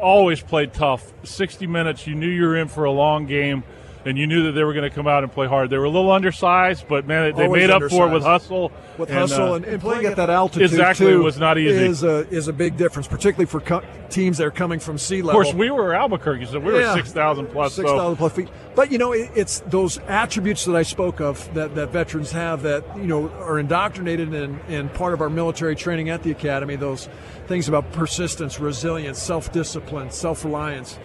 always 0.00 0.40
played 0.40 0.72
tough. 0.72 1.12
Sixty 1.24 1.66
minutes, 1.66 2.06
you 2.06 2.14
knew 2.14 2.28
you 2.28 2.42
were 2.42 2.56
in 2.56 2.68
for 2.68 2.84
a 2.84 2.90
long 2.90 3.26
game, 3.26 3.64
and 4.04 4.16
you 4.16 4.26
knew 4.26 4.44
that 4.44 4.52
they 4.52 4.64
were 4.64 4.72
going 4.72 4.88
to 4.88 4.94
come 4.94 5.06
out 5.06 5.22
and 5.24 5.32
play 5.32 5.46
hard. 5.46 5.70
They 5.70 5.78
were 5.78 5.84
a 5.84 5.90
little 5.90 6.10
undersized, 6.10 6.86
but 6.88 7.06
man, 7.06 7.34
they 7.36 7.44
Always 7.44 7.60
made 7.62 7.70
up 7.70 7.82
for 7.90 8.08
it 8.08 8.12
with 8.12 8.22
hustle. 8.22 8.72
with 8.96 9.08
and, 9.10 9.18
hustle 9.18 9.52
uh, 9.52 9.56
and, 9.56 9.64
and 9.64 9.80
playing 9.80 10.06
at 10.06 10.16
that 10.16 10.30
altitude 10.30 10.62
Exactly, 10.70 11.06
too 11.06 11.22
was 11.22 11.38
not 11.38 11.58
easy. 11.58 11.84
Is 11.84 12.02
a 12.02 12.28
is 12.28 12.48
a 12.48 12.52
big 12.52 12.76
difference, 12.76 13.08
particularly 13.08 13.46
for 13.46 13.60
co- 13.60 13.82
teams 14.08 14.38
that 14.38 14.46
are 14.46 14.50
coming 14.50 14.78
from 14.80 14.98
sea 14.98 15.20
level. 15.22 15.40
of 15.40 15.44
course, 15.46 15.54
we 15.56 15.70
were 15.70 15.94
Albuquerque, 15.94 16.46
so 16.46 16.58
we 16.58 16.72
were 16.72 16.80
Yeah. 16.80 16.94
six 16.94 17.12
thousand 17.12 17.46
plus. 17.48 17.74
Six 17.74 17.88
so 17.88 18.14
plus 18.16 18.32
feet. 18.32 18.48
But 18.74 18.92
you 18.92 18.98
know, 18.98 19.12
it, 19.12 19.30
it's 19.34 19.60
those 19.66 19.98
attributes 20.06 20.64
that 20.66 20.76
I 20.76 20.82
spoke 20.82 21.20
of 21.20 21.52
that, 21.54 21.74
that 21.74 21.90
veterans 21.90 22.30
have 22.32 22.62
that 22.62 22.84
you 22.96 23.04
know 23.06 23.28
are 23.30 23.58
indoctrinated 23.58 24.32
in, 24.32 24.60
in 24.68 24.88
part 24.90 25.12
of 25.12 25.20
our 25.20 25.30
military 25.30 25.74
training 25.74 26.08
at 26.10 26.22
the 26.22 26.30
academy. 26.30 26.76
Those 26.76 27.08
things 27.48 27.68
about 27.68 27.90
persistence, 27.92 28.60
resilience, 28.60 29.20
self-discipline, 29.20 30.10
self-reliance, 30.10 30.98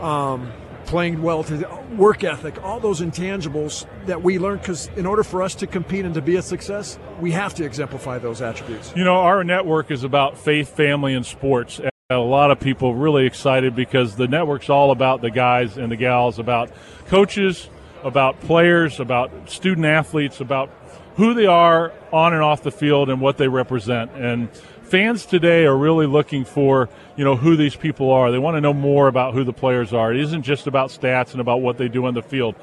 um, 0.00 0.52
playing 0.86 1.22
well, 1.22 1.44
to 1.44 1.66
work 1.96 2.24
ethic, 2.24 2.62
all 2.62 2.80
those 2.80 3.00
intangibles 3.00 3.86
that 4.06 4.22
we 4.22 4.38
learn. 4.38 4.58
Because 4.58 4.88
in 4.96 5.06
order 5.06 5.22
for 5.22 5.42
us 5.42 5.54
to 5.56 5.66
compete 5.66 6.04
and 6.04 6.14
to 6.14 6.22
be 6.22 6.36
a 6.36 6.42
success, 6.42 6.98
we 7.20 7.32
have 7.32 7.54
to 7.54 7.64
exemplify 7.64 8.18
those 8.18 8.40
attributes. 8.40 8.92
You 8.96 9.04
know, 9.04 9.16
our 9.16 9.44
network 9.44 9.90
is 9.90 10.04
about 10.04 10.38
faith, 10.38 10.74
family, 10.76 11.14
and 11.14 11.26
sports. 11.26 11.78
And 11.78 11.90
a 12.10 12.18
lot 12.18 12.50
of 12.50 12.60
people 12.60 12.94
really 12.94 13.26
excited 13.26 13.74
because 13.74 14.16
the 14.16 14.28
network's 14.28 14.70
all 14.70 14.92
about 14.92 15.20
the 15.20 15.30
guys 15.30 15.76
and 15.76 15.90
the 15.90 15.96
gals, 15.96 16.38
about 16.38 16.70
coaches, 17.08 17.68
about 18.04 18.40
players, 18.40 19.00
about 19.00 19.50
student 19.50 19.86
athletes, 19.86 20.40
about 20.40 20.70
who 21.16 21.34
they 21.34 21.46
are 21.46 21.92
on 22.12 22.32
and 22.32 22.42
off 22.42 22.62
the 22.62 22.70
field 22.70 23.10
and 23.10 23.20
what 23.20 23.38
they 23.38 23.48
represent. 23.48 24.12
And 24.12 24.48
fans 24.86 25.26
today 25.26 25.66
are 25.66 25.76
really 25.76 26.06
looking 26.06 26.44
for, 26.44 26.88
you 27.16 27.24
know, 27.24 27.36
who 27.36 27.56
these 27.56 27.76
people 27.76 28.10
are. 28.10 28.30
They 28.30 28.38
want 28.38 28.56
to 28.56 28.60
know 28.60 28.72
more 28.72 29.08
about 29.08 29.34
who 29.34 29.44
the 29.44 29.52
players 29.52 29.92
are. 29.92 30.12
It 30.12 30.20
isn't 30.20 30.42
just 30.42 30.66
about 30.66 30.90
stats 30.90 31.32
and 31.32 31.40
about 31.40 31.60
what 31.60 31.76
they 31.76 31.88
do 31.88 32.06
on 32.06 32.14
the 32.14 32.22
field. 32.22 32.54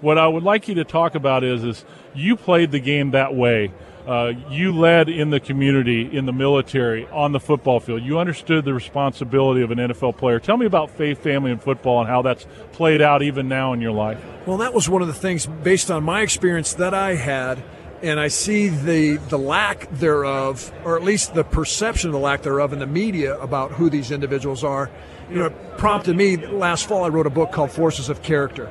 What 0.00 0.18
I 0.18 0.26
would 0.26 0.42
like 0.42 0.68
you 0.68 0.74
to 0.76 0.84
talk 0.84 1.14
about 1.14 1.44
is, 1.44 1.64
is 1.64 1.84
you 2.14 2.36
played 2.36 2.70
the 2.70 2.80
game 2.80 3.12
that 3.12 3.34
way. 3.34 3.72
Uh, 4.06 4.32
you 4.50 4.70
led 4.70 5.08
in 5.08 5.30
the 5.30 5.40
community, 5.40 6.16
in 6.16 6.26
the 6.26 6.32
military, 6.32 7.08
on 7.08 7.32
the 7.32 7.40
football 7.40 7.80
field. 7.80 8.02
You 8.02 8.20
understood 8.20 8.64
the 8.64 8.72
responsibility 8.72 9.62
of 9.62 9.72
an 9.72 9.78
NFL 9.78 10.16
player. 10.16 10.38
Tell 10.38 10.56
me 10.56 10.64
about 10.64 10.90
faith, 10.90 11.20
family, 11.20 11.50
and 11.50 11.60
football 11.60 12.00
and 12.00 12.08
how 12.08 12.22
that's 12.22 12.46
played 12.70 13.02
out 13.02 13.22
even 13.22 13.48
now 13.48 13.72
in 13.72 13.80
your 13.80 13.90
life. 13.90 14.22
Well, 14.46 14.58
that 14.58 14.72
was 14.72 14.88
one 14.88 15.02
of 15.02 15.08
the 15.08 15.14
things 15.14 15.46
based 15.46 15.90
on 15.90 16.04
my 16.04 16.20
experience 16.22 16.74
that 16.74 16.94
I 16.94 17.16
had, 17.16 17.64
and 18.02 18.20
I 18.20 18.28
see 18.28 18.68
the 18.68 19.16
the 19.28 19.38
lack 19.38 19.90
thereof, 19.90 20.72
or 20.84 20.96
at 20.96 21.04
least 21.04 21.34
the 21.34 21.44
perception 21.44 22.10
of 22.10 22.12
the 22.12 22.18
lack 22.18 22.42
thereof 22.42 22.72
in 22.72 22.78
the 22.78 22.86
media 22.86 23.38
about 23.40 23.72
who 23.72 23.90
these 23.90 24.10
individuals 24.10 24.64
are. 24.64 24.90
You 25.30 25.36
know, 25.36 25.46
it 25.46 25.78
prompted 25.78 26.16
me 26.16 26.36
last 26.36 26.86
fall. 26.86 27.04
I 27.04 27.08
wrote 27.08 27.26
a 27.26 27.30
book 27.30 27.52
called 27.52 27.72
Forces 27.72 28.08
of 28.08 28.22
Character. 28.22 28.70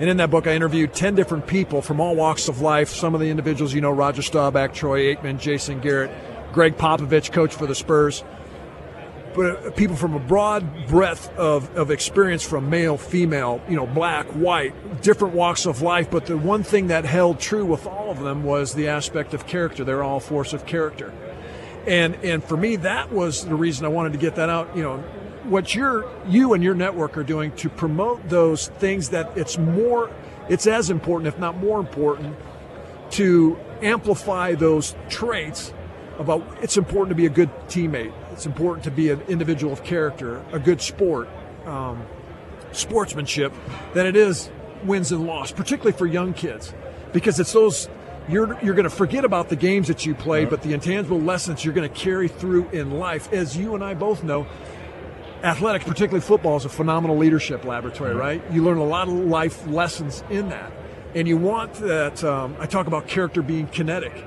And 0.00 0.10
in 0.10 0.16
that 0.16 0.30
book, 0.30 0.48
I 0.48 0.54
interviewed 0.54 0.92
10 0.92 1.14
different 1.14 1.46
people 1.46 1.80
from 1.80 2.00
all 2.00 2.16
walks 2.16 2.48
of 2.48 2.60
life. 2.60 2.88
Some 2.88 3.14
of 3.14 3.20
the 3.20 3.30
individuals, 3.30 3.72
you 3.72 3.80
know, 3.80 3.92
Roger 3.92 4.22
Staubach, 4.22 4.74
Troy 4.74 5.14
Aikman, 5.14 5.38
Jason 5.38 5.80
Garrett, 5.80 6.10
Gregg 6.52 6.76
Popovich, 6.76 7.30
coach 7.30 7.54
for 7.54 7.66
the 7.66 7.76
Spurs. 7.76 8.24
But 9.34 9.66
uh, 9.66 9.70
people 9.72 9.96
from 9.96 10.14
a 10.14 10.18
broad 10.20 10.86
breadth 10.86 11.28
of, 11.36 11.74
of 11.76 11.90
experience 11.90 12.42
from 12.42 12.70
male, 12.70 12.96
female, 12.96 13.60
you 13.68 13.76
know, 13.76 13.86
black, 13.86 14.26
white, 14.28 15.02
different 15.02 15.34
walks 15.34 15.66
of 15.66 15.82
life. 15.82 16.10
But 16.10 16.26
the 16.26 16.36
one 16.36 16.62
thing 16.62 16.86
that 16.88 17.04
held 17.04 17.40
true 17.40 17.64
with 17.64 17.86
all 17.86 18.10
of 18.10 18.20
them 18.20 18.44
was 18.44 18.74
the 18.74 18.88
aspect 18.88 19.34
of 19.34 19.46
character. 19.46 19.84
They're 19.84 20.04
all 20.04 20.20
force 20.20 20.52
of 20.52 20.66
character. 20.66 21.12
And, 21.86 22.14
and 22.16 22.42
for 22.42 22.56
me, 22.56 22.76
that 22.76 23.12
was 23.12 23.44
the 23.44 23.54
reason 23.54 23.84
I 23.84 23.88
wanted 23.88 24.12
to 24.12 24.18
get 24.18 24.36
that 24.36 24.48
out. 24.48 24.74
You 24.76 24.82
know, 24.82 24.98
what 25.44 25.74
you're, 25.74 26.08
you 26.26 26.54
and 26.54 26.62
your 26.62 26.74
network 26.74 27.18
are 27.18 27.24
doing 27.24 27.52
to 27.56 27.68
promote 27.68 28.28
those 28.28 28.68
things 28.68 29.10
that 29.10 29.36
it's 29.36 29.58
more, 29.58 30.10
it's 30.48 30.66
as 30.66 30.90
important, 30.90 31.28
if 31.28 31.38
not 31.38 31.58
more 31.58 31.80
important, 31.80 32.36
to 33.10 33.58
amplify 33.82 34.54
those 34.54 34.94
traits 35.08 35.72
about 36.18 36.46
it's 36.62 36.76
important 36.76 37.10
to 37.10 37.14
be 37.14 37.26
a 37.26 37.30
good 37.30 37.50
teammate. 37.66 38.12
It's 38.34 38.46
important 38.46 38.82
to 38.84 38.90
be 38.90 39.10
an 39.10 39.20
individual 39.28 39.72
of 39.72 39.84
character, 39.84 40.44
a 40.50 40.58
good 40.58 40.80
sport, 40.80 41.28
um, 41.66 42.04
sportsmanship, 42.72 43.52
than 43.92 44.06
it 44.06 44.16
is 44.16 44.50
wins 44.82 45.12
and 45.12 45.24
loss, 45.24 45.52
particularly 45.52 45.96
for 45.96 46.04
young 46.04 46.34
kids, 46.34 46.74
because 47.12 47.38
it's 47.38 47.52
those 47.52 47.88
you're 48.28 48.58
you're 48.60 48.74
going 48.74 48.84
to 48.84 48.90
forget 48.90 49.24
about 49.24 49.50
the 49.50 49.56
games 49.56 49.86
that 49.86 50.04
you 50.04 50.16
play, 50.16 50.46
but 50.46 50.62
the 50.62 50.72
intangible 50.72 51.20
lessons 51.20 51.64
you're 51.64 51.74
going 51.74 51.88
to 51.88 51.94
carry 51.94 52.26
through 52.26 52.68
in 52.70 52.90
life, 52.98 53.32
as 53.32 53.56
you 53.56 53.76
and 53.76 53.84
I 53.84 53.94
both 53.94 54.24
know. 54.24 54.48
Athletics, 55.44 55.84
particularly 55.84 56.20
football, 56.20 56.56
is 56.56 56.64
a 56.64 56.68
phenomenal 56.68 57.16
leadership 57.16 57.64
laboratory, 57.64 58.14
right? 58.14 58.42
You 58.50 58.64
learn 58.64 58.78
a 58.78 58.84
lot 58.84 59.06
of 59.06 59.14
life 59.14 59.64
lessons 59.68 60.24
in 60.28 60.48
that, 60.48 60.72
and 61.14 61.28
you 61.28 61.36
want 61.36 61.74
that. 61.74 62.24
Um, 62.24 62.56
I 62.58 62.66
talk 62.66 62.88
about 62.88 63.06
character 63.06 63.42
being 63.42 63.68
kinetic 63.68 64.24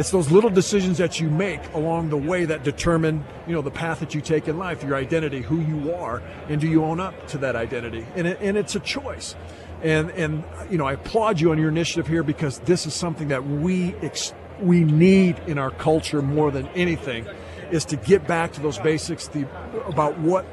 it's 0.00 0.10
those 0.10 0.30
little 0.30 0.48
decisions 0.48 0.96
that 0.96 1.20
you 1.20 1.28
make 1.28 1.60
along 1.74 2.08
the 2.08 2.16
way 2.16 2.46
that 2.46 2.64
determine, 2.64 3.22
you 3.46 3.52
know, 3.52 3.60
the 3.60 3.70
path 3.70 4.00
that 4.00 4.14
you 4.14 4.22
take 4.22 4.48
in 4.48 4.56
life, 4.56 4.82
your 4.82 4.96
identity, 4.96 5.42
who 5.42 5.60
you 5.60 5.94
are, 5.94 6.22
and 6.48 6.58
do 6.58 6.66
you 6.66 6.82
own 6.86 7.00
up 7.00 7.28
to 7.28 7.36
that 7.36 7.54
identity? 7.54 8.06
And, 8.16 8.26
it, 8.26 8.38
and 8.40 8.56
it's 8.56 8.74
a 8.74 8.80
choice. 8.80 9.36
And, 9.82 10.08
and, 10.12 10.42
you 10.70 10.78
know, 10.78 10.86
I 10.86 10.94
applaud 10.94 11.38
you 11.38 11.50
on 11.50 11.58
your 11.58 11.68
initiative 11.68 12.06
here 12.06 12.22
because 12.22 12.60
this 12.60 12.86
is 12.86 12.94
something 12.94 13.28
that 13.28 13.46
we, 13.46 13.94
ex- 13.96 14.32
we 14.58 14.84
need 14.84 15.38
in 15.40 15.58
our 15.58 15.70
culture 15.70 16.22
more 16.22 16.50
than 16.50 16.66
anything 16.68 17.26
is 17.70 17.84
to 17.84 17.96
get 17.96 18.26
back 18.26 18.54
to 18.54 18.62
those 18.62 18.78
basics 18.78 19.28
the, 19.28 19.46
about 19.86 20.18
what 20.18 20.46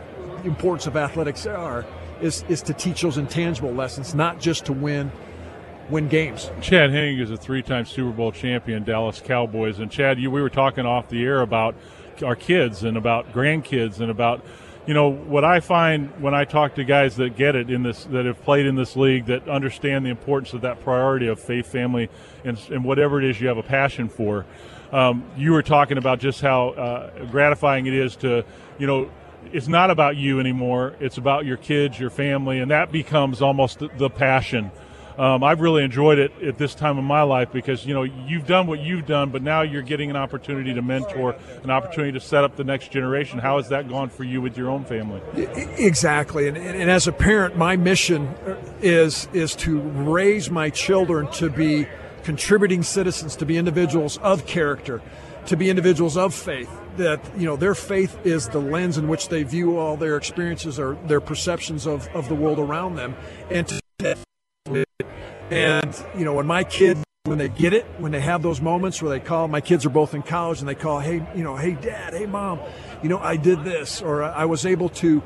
the 0.43 0.49
importance 0.49 0.87
of 0.87 0.97
athletics 0.97 1.45
are 1.45 1.85
is, 2.19 2.43
is 2.49 2.61
to 2.63 2.73
teach 2.73 3.01
those 3.01 3.17
intangible 3.17 3.71
lessons, 3.71 4.13
not 4.13 4.41
just 4.41 4.65
to 4.65 4.73
win– 4.73 5.09
win 5.89 6.07
games. 6.07 6.51
Chad 6.61 6.91
Henning 6.91 7.19
is 7.19 7.31
a 7.31 7.37
three-time 7.37 7.85
Super 7.85 8.11
Bowl 8.11 8.31
champion, 8.31 8.83
Dallas 8.83 9.21
Cowboys, 9.21 9.79
and 9.79 9.91
Chad, 9.91 10.19
you, 10.19 10.29
we 10.29 10.41
were 10.41 10.49
talking 10.49 10.85
off 10.85 11.09
the 11.09 11.23
air 11.23 11.41
about 11.41 11.75
our 12.23 12.35
kids 12.35 12.83
and 12.83 12.97
about 12.97 13.31
grandkids 13.31 13.99
and 13.99 14.09
about 14.09 14.43
you 14.87 14.93
know 14.93 15.11
what 15.11 15.43
I 15.43 15.59
find 15.59 16.09
when 16.21 16.33
I 16.33 16.45
talk 16.45 16.75
to 16.75 16.83
guys 16.85 17.17
that 17.17 17.35
get 17.35 17.55
it 17.57 17.69
in 17.69 17.83
this 17.83 18.05
that 18.05 18.25
have 18.25 18.41
played 18.43 18.65
in 18.65 18.75
this 18.75 18.95
league 18.95 19.25
that 19.25 19.47
understand 19.49 20.05
the 20.05 20.09
importance 20.09 20.53
of 20.53 20.61
that 20.61 20.81
priority 20.81 21.27
of 21.27 21.41
faith, 21.41 21.67
family, 21.67 22.09
and, 22.45 22.57
and 22.71 22.85
whatever 22.85 23.21
it 23.21 23.29
is 23.29 23.39
you 23.41 23.49
have 23.49 23.57
a 23.57 23.63
passion 23.63 24.07
for. 24.07 24.45
Um, 24.93 25.25
you 25.35 25.51
were 25.51 25.61
talking 25.61 25.97
about 25.97 26.19
just 26.19 26.39
how 26.39 26.69
uh, 26.69 27.25
gratifying 27.25 27.85
it 27.85 27.93
is 27.93 28.15
to 28.17 28.45
you 28.79 28.87
know 28.87 29.11
it's 29.51 29.67
not 29.67 29.91
about 29.91 30.15
you 30.15 30.39
anymore. 30.39 30.95
It's 31.01 31.17
about 31.17 31.45
your 31.45 31.57
kids, 31.57 31.99
your 31.99 32.09
family, 32.09 32.59
and 32.59 32.71
that 32.71 32.91
becomes 32.91 33.41
almost 33.41 33.79
the 33.97 34.09
passion 34.09 34.71
um, 35.17 35.43
I've 35.43 35.61
really 35.61 35.83
enjoyed 35.83 36.19
it 36.19 36.31
at 36.43 36.57
this 36.57 36.75
time 36.75 36.97
of 36.99 37.03
my 37.03 37.23
life 37.23 37.51
because 37.51 37.85
you 37.85 37.93
know 37.93 38.03
you've 38.03 38.45
done 38.45 38.67
what 38.67 38.79
you've 38.79 39.07
done, 39.07 39.31
but 39.31 39.41
now 39.41 39.61
you're 39.61 39.81
getting 39.81 40.11
an 40.11 40.15
opportunity 40.15 40.73
to 40.75 40.81
mentor, 40.81 41.35
an 41.63 41.71
opportunity 41.71 42.11
to 42.13 42.19
set 42.19 42.43
up 42.43 42.55
the 42.55 42.63
next 42.63 42.91
generation. 42.91 43.39
How 43.39 43.57
has 43.57 43.69
that 43.69 43.89
gone 43.89 44.09
for 44.09 44.23
you 44.23 44.41
with 44.41 44.57
your 44.57 44.69
own 44.69 44.85
family? 44.85 45.21
Exactly, 45.35 46.47
and, 46.47 46.55
and 46.55 46.91
as 46.91 47.07
a 47.07 47.11
parent, 47.11 47.57
my 47.57 47.75
mission 47.75 48.35
is 48.81 49.27
is 49.33 49.55
to 49.55 49.79
raise 49.79 50.51
my 50.51 50.69
children 50.69 51.31
to 51.31 51.49
be 51.49 51.87
contributing 52.23 52.83
citizens, 52.83 53.35
to 53.37 53.45
be 53.45 53.57
individuals 53.57 54.17
of 54.19 54.45
character, 54.45 55.01
to 55.47 55.57
be 55.57 55.69
individuals 55.69 56.15
of 56.15 56.35
faith 56.35 56.69
that 56.97 57.19
you 57.35 57.45
know 57.45 57.55
their 57.55 57.73
faith 57.73 58.23
is 58.23 58.49
the 58.49 58.59
lens 58.59 58.97
in 58.97 59.07
which 59.07 59.29
they 59.29 59.41
view 59.41 59.79
all 59.79 59.97
their 59.97 60.15
experiences 60.15 60.79
or 60.79 60.95
their 61.05 61.21
perceptions 61.21 61.87
of, 61.87 62.07
of 62.09 62.27
the 62.27 62.35
world 62.35 62.59
around 62.59 62.95
them 62.95 63.15
and 63.49 63.67
to 63.67 63.79
and, 65.49 66.05
you 66.17 66.25
know, 66.25 66.33
when 66.33 66.47
my 66.47 66.63
kids, 66.63 67.03
when 67.23 67.37
they 67.37 67.49
get 67.49 67.73
it, 67.73 67.85
when 67.97 68.11
they 68.11 68.21
have 68.21 68.41
those 68.41 68.61
moments 68.61 69.01
where 69.01 69.09
they 69.09 69.19
call, 69.19 69.47
my 69.47 69.61
kids 69.61 69.85
are 69.85 69.89
both 69.89 70.13
in 70.13 70.21
college 70.21 70.59
and 70.59 70.67
they 70.67 70.75
call, 70.75 70.99
hey, 70.99 71.25
you 71.35 71.43
know, 71.43 71.55
hey, 71.55 71.73
dad, 71.73 72.13
hey, 72.13 72.25
mom, 72.25 72.59
you 73.01 73.09
know, 73.09 73.19
I 73.19 73.35
did 73.37 73.63
this, 73.63 74.01
or 74.01 74.23
I 74.23 74.45
was 74.45 74.65
able 74.65 74.89
to 74.89 75.21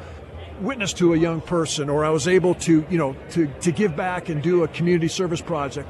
witness 0.62 0.94
to 0.94 1.14
a 1.14 1.18
young 1.18 1.42
person, 1.42 1.90
or 1.90 2.06
I 2.06 2.10
was 2.10 2.28
able 2.28 2.56
to, 2.56 2.86
you 2.90 2.98
know, 2.98 3.16
to, 3.32 3.48
to 3.62 3.72
give 3.72 3.96
back 3.96 4.30
and 4.30 4.42
do 4.42 4.64
a 4.64 4.68
community 4.68 5.08
service 5.08 5.42
project. 5.42 5.88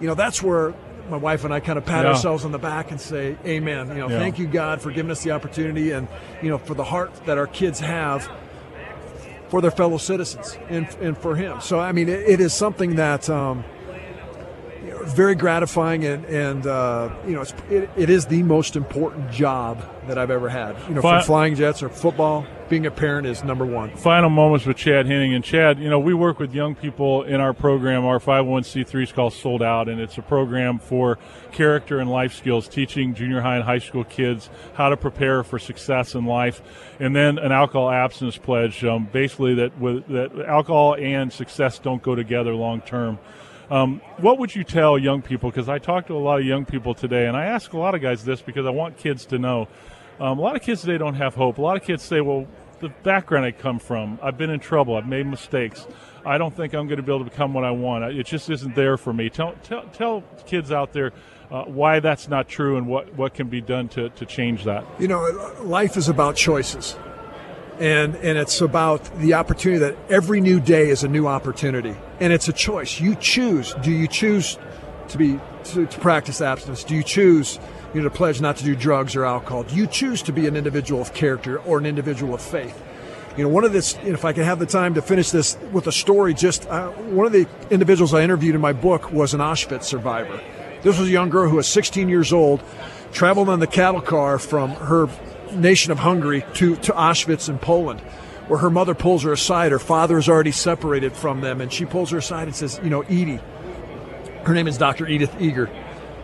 You 0.00 0.06
know, 0.06 0.14
that's 0.14 0.42
where 0.42 0.74
my 1.10 1.16
wife 1.16 1.44
and 1.44 1.52
I 1.52 1.60
kind 1.60 1.78
of 1.78 1.84
pat 1.84 2.04
yeah. 2.04 2.12
ourselves 2.12 2.44
on 2.44 2.52
the 2.52 2.58
back 2.58 2.90
and 2.90 3.00
say, 3.00 3.36
Amen. 3.44 3.88
You 3.88 3.94
know, 3.94 4.08
yeah. 4.08 4.18
thank 4.18 4.38
you, 4.38 4.46
God, 4.46 4.80
for 4.80 4.90
giving 4.90 5.10
us 5.10 5.22
the 5.22 5.32
opportunity 5.32 5.90
and, 5.90 6.08
you 6.42 6.48
know, 6.48 6.58
for 6.58 6.74
the 6.74 6.84
heart 6.84 7.12
that 7.26 7.38
our 7.38 7.46
kids 7.46 7.80
have 7.80 8.30
for 9.48 9.60
their 9.60 9.70
fellow 9.70 9.98
citizens 9.98 10.58
and, 10.68 10.88
and 11.00 11.16
for 11.16 11.36
him. 11.36 11.60
So, 11.60 11.78
I 11.78 11.92
mean, 11.92 12.08
it, 12.08 12.20
it 12.28 12.40
is 12.40 12.52
something 12.54 12.96
that 12.96 13.28
um, 13.28 13.64
you 14.84 14.90
know, 14.90 15.02
very 15.04 15.34
gratifying 15.34 16.04
and, 16.04 16.24
and 16.26 16.66
uh, 16.66 17.10
you 17.26 17.32
know, 17.32 17.42
it, 17.70 17.88
it 17.96 18.10
is 18.10 18.26
the 18.26 18.42
most 18.42 18.76
important 18.76 19.30
job 19.30 19.82
that 20.06 20.18
I've 20.18 20.30
ever 20.30 20.48
had. 20.48 20.76
You 20.88 20.94
know, 20.94 21.00
from 21.00 21.22
flying 21.22 21.54
jets 21.54 21.82
or 21.82 21.88
football, 21.88 22.46
being 22.68 22.86
a 22.86 22.90
parent 22.90 23.26
is 23.26 23.42
number 23.44 23.64
one. 23.64 23.94
Final 23.96 24.30
moments 24.30 24.66
with 24.66 24.76
Chad 24.76 25.06
Henning. 25.06 25.34
And 25.34 25.42
Chad, 25.42 25.78
you 25.78 25.88
know, 25.88 25.98
we 25.98 26.14
work 26.14 26.38
with 26.38 26.54
young 26.54 26.74
people 26.74 27.22
in 27.22 27.40
our 27.40 27.52
program. 27.52 28.04
Our 28.04 28.18
501c3 28.18 29.02
is 29.02 29.12
called 29.12 29.32
Sold 29.32 29.62
Out, 29.62 29.88
and 29.88 30.00
it's 30.00 30.18
a 30.18 30.22
program 30.22 30.78
for 30.78 31.18
character 31.52 31.98
and 31.98 32.10
life 32.10 32.34
skills, 32.34 32.68
teaching 32.68 33.14
junior 33.14 33.40
high 33.40 33.56
and 33.56 33.64
high 33.64 33.78
school 33.78 34.04
kids 34.04 34.50
how 34.74 34.88
to 34.88 34.96
prepare 34.96 35.42
for 35.42 35.58
success 35.58 36.14
in 36.14 36.26
life. 36.26 36.62
And 37.00 37.14
then 37.14 37.38
an 37.38 37.52
alcohol 37.52 37.90
abstinence 37.90 38.36
pledge, 38.36 38.84
um, 38.84 39.08
basically 39.10 39.54
that 39.54 39.78
with, 39.78 40.06
that 40.08 40.32
alcohol 40.46 40.94
and 40.94 41.32
success 41.32 41.78
don't 41.78 42.02
go 42.02 42.14
together 42.14 42.54
long 42.54 42.80
term. 42.82 43.18
Um, 43.70 44.00
what 44.18 44.38
would 44.38 44.54
you 44.54 44.64
tell 44.64 44.98
young 44.98 45.22
people? 45.22 45.50
Because 45.50 45.68
I 45.68 45.78
talk 45.78 46.06
to 46.08 46.14
a 46.14 46.18
lot 46.18 46.40
of 46.40 46.46
young 46.46 46.64
people 46.64 46.94
today, 46.94 47.26
and 47.26 47.36
I 47.36 47.46
ask 47.46 47.72
a 47.72 47.78
lot 47.78 47.94
of 47.94 48.02
guys 48.02 48.24
this 48.24 48.42
because 48.42 48.66
I 48.66 48.70
want 48.70 48.98
kids 48.98 49.26
to 49.26 49.38
know 49.38 49.68
um, 50.20 50.38
a 50.38 50.42
lot 50.42 50.54
of 50.54 50.62
kids 50.62 50.82
today 50.82 50.98
don't 50.98 51.14
have 51.14 51.34
hope. 51.34 51.58
A 51.58 51.62
lot 51.62 51.76
of 51.76 51.82
kids 51.82 52.02
say, 52.02 52.20
well, 52.20 52.46
the 52.80 52.88
background 53.02 53.44
I 53.44 53.52
come 53.52 53.78
from, 53.78 54.18
I've 54.22 54.38
been 54.38 54.50
in 54.50 54.60
trouble, 54.60 54.96
I've 54.96 55.08
made 55.08 55.26
mistakes. 55.26 55.86
I 56.24 56.38
don't 56.38 56.54
think 56.54 56.72
I'm 56.74 56.86
going 56.86 56.98
to 56.98 57.02
be 57.02 57.12
able 57.12 57.24
to 57.24 57.30
become 57.30 57.52
what 57.52 57.64
I 57.64 57.70
want. 57.70 58.04
It 58.04 58.26
just 58.26 58.48
isn't 58.48 58.74
there 58.74 58.96
for 58.96 59.12
me. 59.12 59.28
Tell, 59.28 59.54
tell, 59.62 59.82
tell 59.88 60.22
kids 60.46 60.72
out 60.72 60.92
there 60.92 61.12
uh, 61.50 61.64
why 61.64 62.00
that's 62.00 62.28
not 62.28 62.48
true 62.48 62.76
and 62.76 62.86
what, 62.86 63.14
what 63.14 63.34
can 63.34 63.48
be 63.48 63.60
done 63.60 63.88
to, 63.90 64.08
to 64.10 64.24
change 64.24 64.64
that. 64.64 64.86
You 64.98 65.08
know, 65.08 65.20
life 65.62 65.96
is 65.96 66.08
about 66.08 66.36
choices. 66.36 66.96
And, 67.80 68.14
and 68.16 68.38
it's 68.38 68.60
about 68.60 69.04
the 69.18 69.34
opportunity 69.34 69.80
that 69.80 69.96
every 70.08 70.40
new 70.40 70.60
day 70.60 70.90
is 70.90 71.02
a 71.02 71.08
new 71.08 71.26
opportunity. 71.26 71.96
And 72.20 72.32
it's 72.32 72.48
a 72.48 72.52
choice. 72.52 73.00
You 73.00 73.16
choose. 73.16 73.74
Do 73.82 73.90
you 73.90 74.06
choose 74.06 74.58
to 75.08 75.18
be 75.18 75.40
to, 75.64 75.86
to 75.86 75.98
practice 75.98 76.40
abstinence? 76.40 76.84
Do 76.84 76.94
you 76.94 77.02
choose 77.02 77.58
you 77.94 78.02
know, 78.02 78.08
to 78.08 78.14
pledge 78.14 78.40
not 78.40 78.56
to 78.56 78.64
do 78.64 78.74
drugs 78.74 79.14
or 79.14 79.24
alcohol. 79.24 79.62
Do 79.62 79.76
you 79.76 79.86
choose 79.86 80.20
to 80.22 80.32
be 80.32 80.46
an 80.46 80.56
individual 80.56 81.00
of 81.00 81.14
character 81.14 81.58
or 81.60 81.78
an 81.78 81.86
individual 81.86 82.34
of 82.34 82.42
faith? 82.42 82.82
You 83.36 83.44
know, 83.44 83.48
one 83.48 83.64
of 83.64 83.72
this, 83.72 83.96
if 84.04 84.24
I 84.24 84.32
can 84.32 84.44
have 84.44 84.58
the 84.58 84.66
time 84.66 84.94
to 84.94 85.02
finish 85.02 85.30
this 85.30 85.56
with 85.72 85.86
a 85.86 85.92
story, 85.92 86.34
just 86.34 86.68
uh, 86.68 86.90
one 86.90 87.26
of 87.26 87.32
the 87.32 87.48
individuals 87.70 88.12
I 88.12 88.22
interviewed 88.22 88.54
in 88.54 88.60
my 88.60 88.72
book 88.72 89.10
was 89.10 89.34
an 89.34 89.40
Auschwitz 89.40 89.84
survivor. 89.84 90.40
This 90.82 90.98
was 90.98 91.08
a 91.08 91.10
young 91.10 91.30
girl 91.30 91.48
who 91.48 91.56
was 91.56 91.66
16 91.66 92.08
years 92.08 92.32
old, 92.32 92.62
traveled 93.12 93.48
on 93.48 93.60
the 93.60 93.66
cattle 93.66 94.00
car 94.00 94.38
from 94.38 94.70
her 94.70 95.08
nation 95.54 95.92
of 95.92 95.98
Hungary 95.98 96.44
to, 96.54 96.76
to 96.76 96.92
Auschwitz 96.92 97.48
in 97.48 97.58
Poland, 97.58 98.00
where 98.48 98.58
her 98.58 98.70
mother 98.70 98.94
pulls 98.94 99.22
her 99.22 99.32
aside. 99.32 99.72
Her 99.72 99.78
father 99.78 100.18
is 100.18 100.28
already 100.28 100.52
separated 100.52 101.12
from 101.12 101.40
them, 101.40 101.60
and 101.60 101.72
she 101.72 101.84
pulls 101.84 102.10
her 102.10 102.18
aside 102.18 102.48
and 102.48 102.56
says, 102.56 102.80
You 102.82 102.90
know, 102.90 103.02
Edie, 103.02 103.40
her 104.44 104.54
name 104.54 104.68
is 104.68 104.78
Dr. 104.78 105.06
Edith 105.06 105.34
Eger 105.40 105.70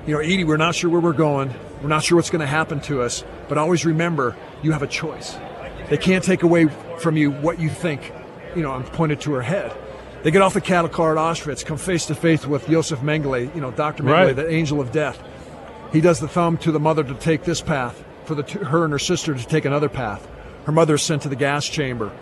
you 0.07 0.15
know, 0.15 0.21
Edie, 0.21 0.45
we're 0.45 0.57
not 0.57 0.75
sure 0.75 0.91
where 0.91 1.01
we're 1.01 1.13
going. 1.13 1.53
We're 1.83 1.89
not 1.89 2.03
sure 2.03 2.17
what's 2.17 2.31
going 2.31 2.41
to 2.41 2.47
happen 2.47 2.81
to 2.83 3.03
us. 3.03 3.25
But 3.49 3.59
always 3.59 3.85
remember, 3.85 4.37
you 4.63 4.73
have 4.73 4.83
a 4.83 4.87
choice. 4.87 5.37
They 5.89 5.99
can't 5.99 6.25
take 6.25 6.43
away 6.43 6.67
from 6.99 7.17
you 7.17 7.31
what 7.31 7.59
you 7.59 7.69
think. 7.69 8.13
You 8.57 8.63
know, 8.63 8.73
I'm 8.73 8.85
pointed 8.85 9.21
to 9.23 9.33
her 9.35 9.43
head. 9.43 9.73
They 10.23 10.31
get 10.31 10.43
off 10.43 10.55
the 10.55 10.61
cattle 10.61 10.91
car 10.91 11.17
at 11.17 11.19
Auschwitz, 11.19 11.65
come 11.65 11.79
face 11.79 12.07
to 12.07 12.15
face 12.15 12.47
with 12.47 12.67
Josef 12.67 13.01
Mengele, 13.01 13.55
you 13.55 13.61
know, 13.61 13.71
Dr. 13.71 14.03
Mengele, 14.03 14.27
right. 14.27 14.37
the 14.37 14.51
angel 14.51 14.81
of 14.81 14.93
death. 14.93 15.23
He 15.93 16.01
does 16.01 16.21
the 16.21 16.29
thumb 16.29 16.59
to 16.59 16.73
the 16.73 16.81
mother 16.81 17.03
to 17.03 17.15
take 17.15 17.45
this 17.45 17.61
path, 17.61 18.05
for 18.25 18.35
the 18.35 18.43
her 18.43 18.85
and 18.85 18.93
her 18.93 18.99
sister 18.99 19.35
to 19.35 19.47
take 19.47 19.65
another 19.65 19.89
path. 19.89 20.27
Her 20.65 20.73
mother 20.73 20.95
is 20.95 21.03
sent 21.03 21.23
to 21.23 21.29
the 21.29 21.37
gas 21.37 21.67
chamber. 21.67 22.13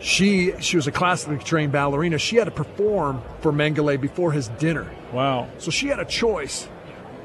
She 0.00 0.52
she 0.60 0.76
was 0.76 0.86
a 0.86 0.92
classically 0.92 1.38
trained 1.38 1.72
ballerina. 1.72 2.18
She 2.18 2.36
had 2.36 2.44
to 2.44 2.50
perform 2.50 3.22
for 3.40 3.52
Mengele 3.52 4.00
before 4.00 4.32
his 4.32 4.48
dinner. 4.48 4.90
Wow. 5.12 5.48
So 5.58 5.70
she 5.70 5.88
had 5.88 5.98
a 5.98 6.04
choice 6.04 6.68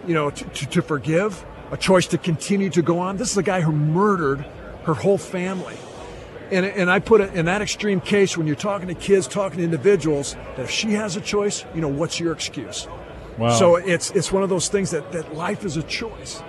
you 0.05 0.13
know, 0.13 0.29
to, 0.29 0.45
to, 0.45 0.65
to 0.67 0.81
forgive, 0.81 1.45
a 1.71 1.77
choice 1.77 2.07
to 2.07 2.17
continue 2.17 2.69
to 2.71 2.81
go 2.81 2.99
on. 2.99 3.17
This 3.17 3.31
is 3.31 3.37
a 3.37 3.43
guy 3.43 3.61
who 3.61 3.71
murdered 3.71 4.45
her 4.83 4.93
whole 4.93 5.17
family. 5.17 5.75
And, 6.51 6.65
and 6.65 6.89
I 6.89 6.99
put 6.99 7.21
it 7.21 7.35
in 7.35 7.45
that 7.45 7.61
extreme 7.61 8.01
case 8.01 8.35
when 8.35 8.47
you're 8.47 8.55
talking 8.55 8.87
to 8.87 8.95
kids, 8.95 9.27
talking 9.27 9.59
to 9.59 9.63
individuals, 9.63 10.33
that 10.55 10.61
if 10.61 10.71
she 10.71 10.93
has 10.93 11.15
a 11.15 11.21
choice, 11.21 11.63
you 11.75 11.81
know, 11.81 11.87
what's 11.87 12.19
your 12.19 12.33
excuse? 12.33 12.87
Wow. 13.37 13.51
So 13.51 13.75
it's 13.75 14.09
it's 14.11 14.31
one 14.31 14.41
of 14.43 14.49
those 14.49 14.67
things 14.67 14.91
that, 14.91 15.11
that 15.11 15.35
life 15.35 15.63
is 15.63 15.77
a 15.77 15.83
choice. 15.83 16.41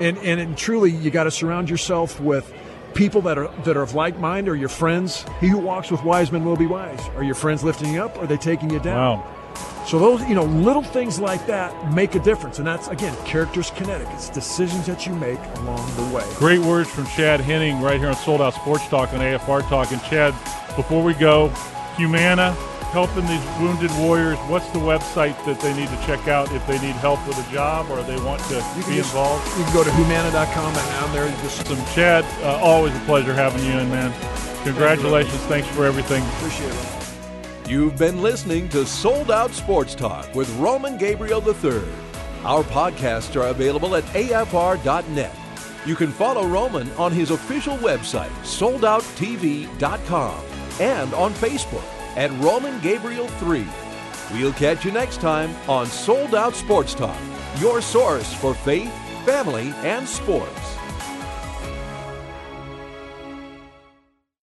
And, 0.00 0.18
and, 0.18 0.40
and 0.40 0.56
truly, 0.56 0.90
you 0.90 1.10
got 1.10 1.24
to 1.24 1.30
surround 1.30 1.70
yourself 1.70 2.20
with 2.20 2.52
people 2.94 3.20
that 3.22 3.38
are 3.38 3.48
that 3.64 3.76
are 3.76 3.82
of 3.82 3.94
like 3.94 4.18
mind, 4.18 4.48
or 4.48 4.56
your 4.56 4.68
friends. 4.68 5.24
He 5.40 5.48
who 5.48 5.58
walks 5.58 5.90
with 5.90 6.02
wise 6.02 6.32
men 6.32 6.44
will 6.44 6.56
be 6.56 6.66
wise. 6.66 7.00
Are 7.16 7.22
your 7.22 7.34
friends 7.34 7.62
lifting 7.62 7.92
you 7.92 8.02
up, 8.02 8.16
or 8.16 8.24
are 8.24 8.26
they 8.26 8.36
taking 8.36 8.70
you 8.70 8.80
down? 8.80 9.20
Wow. 9.20 9.32
So 9.86 10.00
those, 10.00 10.20
you 10.28 10.34
know, 10.34 10.44
little 10.44 10.82
things 10.82 11.20
like 11.20 11.46
that 11.46 11.92
make 11.92 12.16
a 12.16 12.18
difference, 12.18 12.58
and 12.58 12.66
that's 12.66 12.88
again, 12.88 13.16
character's 13.24 13.70
kinetic. 13.70 14.08
It's 14.12 14.28
decisions 14.28 14.86
that 14.86 15.06
you 15.06 15.14
make 15.14 15.38
along 15.56 15.94
the 15.96 16.14
way. 16.14 16.26
Great 16.36 16.58
words 16.58 16.90
from 16.90 17.06
Chad 17.06 17.40
Henning 17.40 17.80
right 17.80 17.98
here 17.98 18.08
on 18.08 18.16
Sold 18.16 18.42
Out 18.42 18.54
Sports 18.54 18.88
Talk 18.88 19.12
on 19.12 19.20
AFR 19.20 19.66
Talk. 19.68 19.92
And 19.92 20.02
Chad, 20.02 20.34
before 20.74 21.04
we 21.04 21.14
go, 21.14 21.48
Humana 21.96 22.56
helping 22.96 23.26
these 23.26 23.44
wounded 23.60 23.90
warriors. 23.98 24.38
What's 24.48 24.70
the 24.70 24.78
website 24.78 25.36
that 25.44 25.60
they 25.60 25.76
need 25.76 25.90
to 25.90 25.96
check 26.06 26.28
out 26.28 26.50
if 26.52 26.66
they 26.66 26.78
need 26.78 26.96
help 27.04 27.20
with 27.28 27.36
a 27.36 27.52
job 27.52 27.90
or 27.90 28.02
they 28.02 28.18
want 28.20 28.40
to 28.44 28.54
be 28.74 28.96
just- 28.96 29.12
involved? 29.12 29.46
You 29.58 29.64
can 29.64 29.74
go 29.74 29.84
to 29.84 29.92
humana.com 29.92 30.74
and 30.74 31.04
on 31.04 31.12
there 31.12 31.28
just 31.42 31.66
Some 31.66 31.84
Chad, 31.94 32.24
uh, 32.42 32.56
always 32.62 32.96
a 32.96 33.00
pleasure 33.00 33.34
having 33.34 33.62
you 33.66 33.72
in, 33.72 33.90
man. 33.90 34.14
Congratulations. 34.64 35.42
Thanks 35.42 35.68
for 35.68 35.84
everything. 35.84 36.22
appreciate 36.38 36.72
it. 36.72 37.68
You've 37.68 37.98
been 37.98 38.22
listening 38.22 38.70
to 38.70 38.86
Sold 38.86 39.30
Out 39.30 39.52
Sports 39.52 39.94
Talk 39.94 40.34
with 40.34 40.48
Roman 40.56 40.96
Gabriel 40.96 41.42
III. 41.46 41.82
Our 42.46 42.62
podcasts 42.62 43.36
are 43.36 43.48
available 43.48 43.94
at 43.94 44.04
afr.net. 44.14 45.34
You 45.84 45.96
can 45.96 46.12
follow 46.12 46.46
Roman 46.46 46.90
on 46.92 47.12
his 47.12 47.30
official 47.30 47.76
website, 47.76 48.32
soldouttv.com, 48.42 50.40
and 50.80 51.12
on 51.12 51.34
Facebook 51.34 51.95
at 52.16 52.30
Roman 52.40 52.80
Gabriel 52.80 53.28
3. 53.28 53.66
We'll 54.32 54.52
catch 54.52 54.84
you 54.84 54.90
next 54.90 55.20
time 55.20 55.54
on 55.68 55.86
Sold 55.86 56.34
Out 56.34 56.54
Sports 56.54 56.94
Talk, 56.94 57.20
your 57.58 57.80
source 57.80 58.32
for 58.34 58.54
faith, 58.54 58.92
family, 59.24 59.72
and 59.84 60.08
sports. 60.08 60.75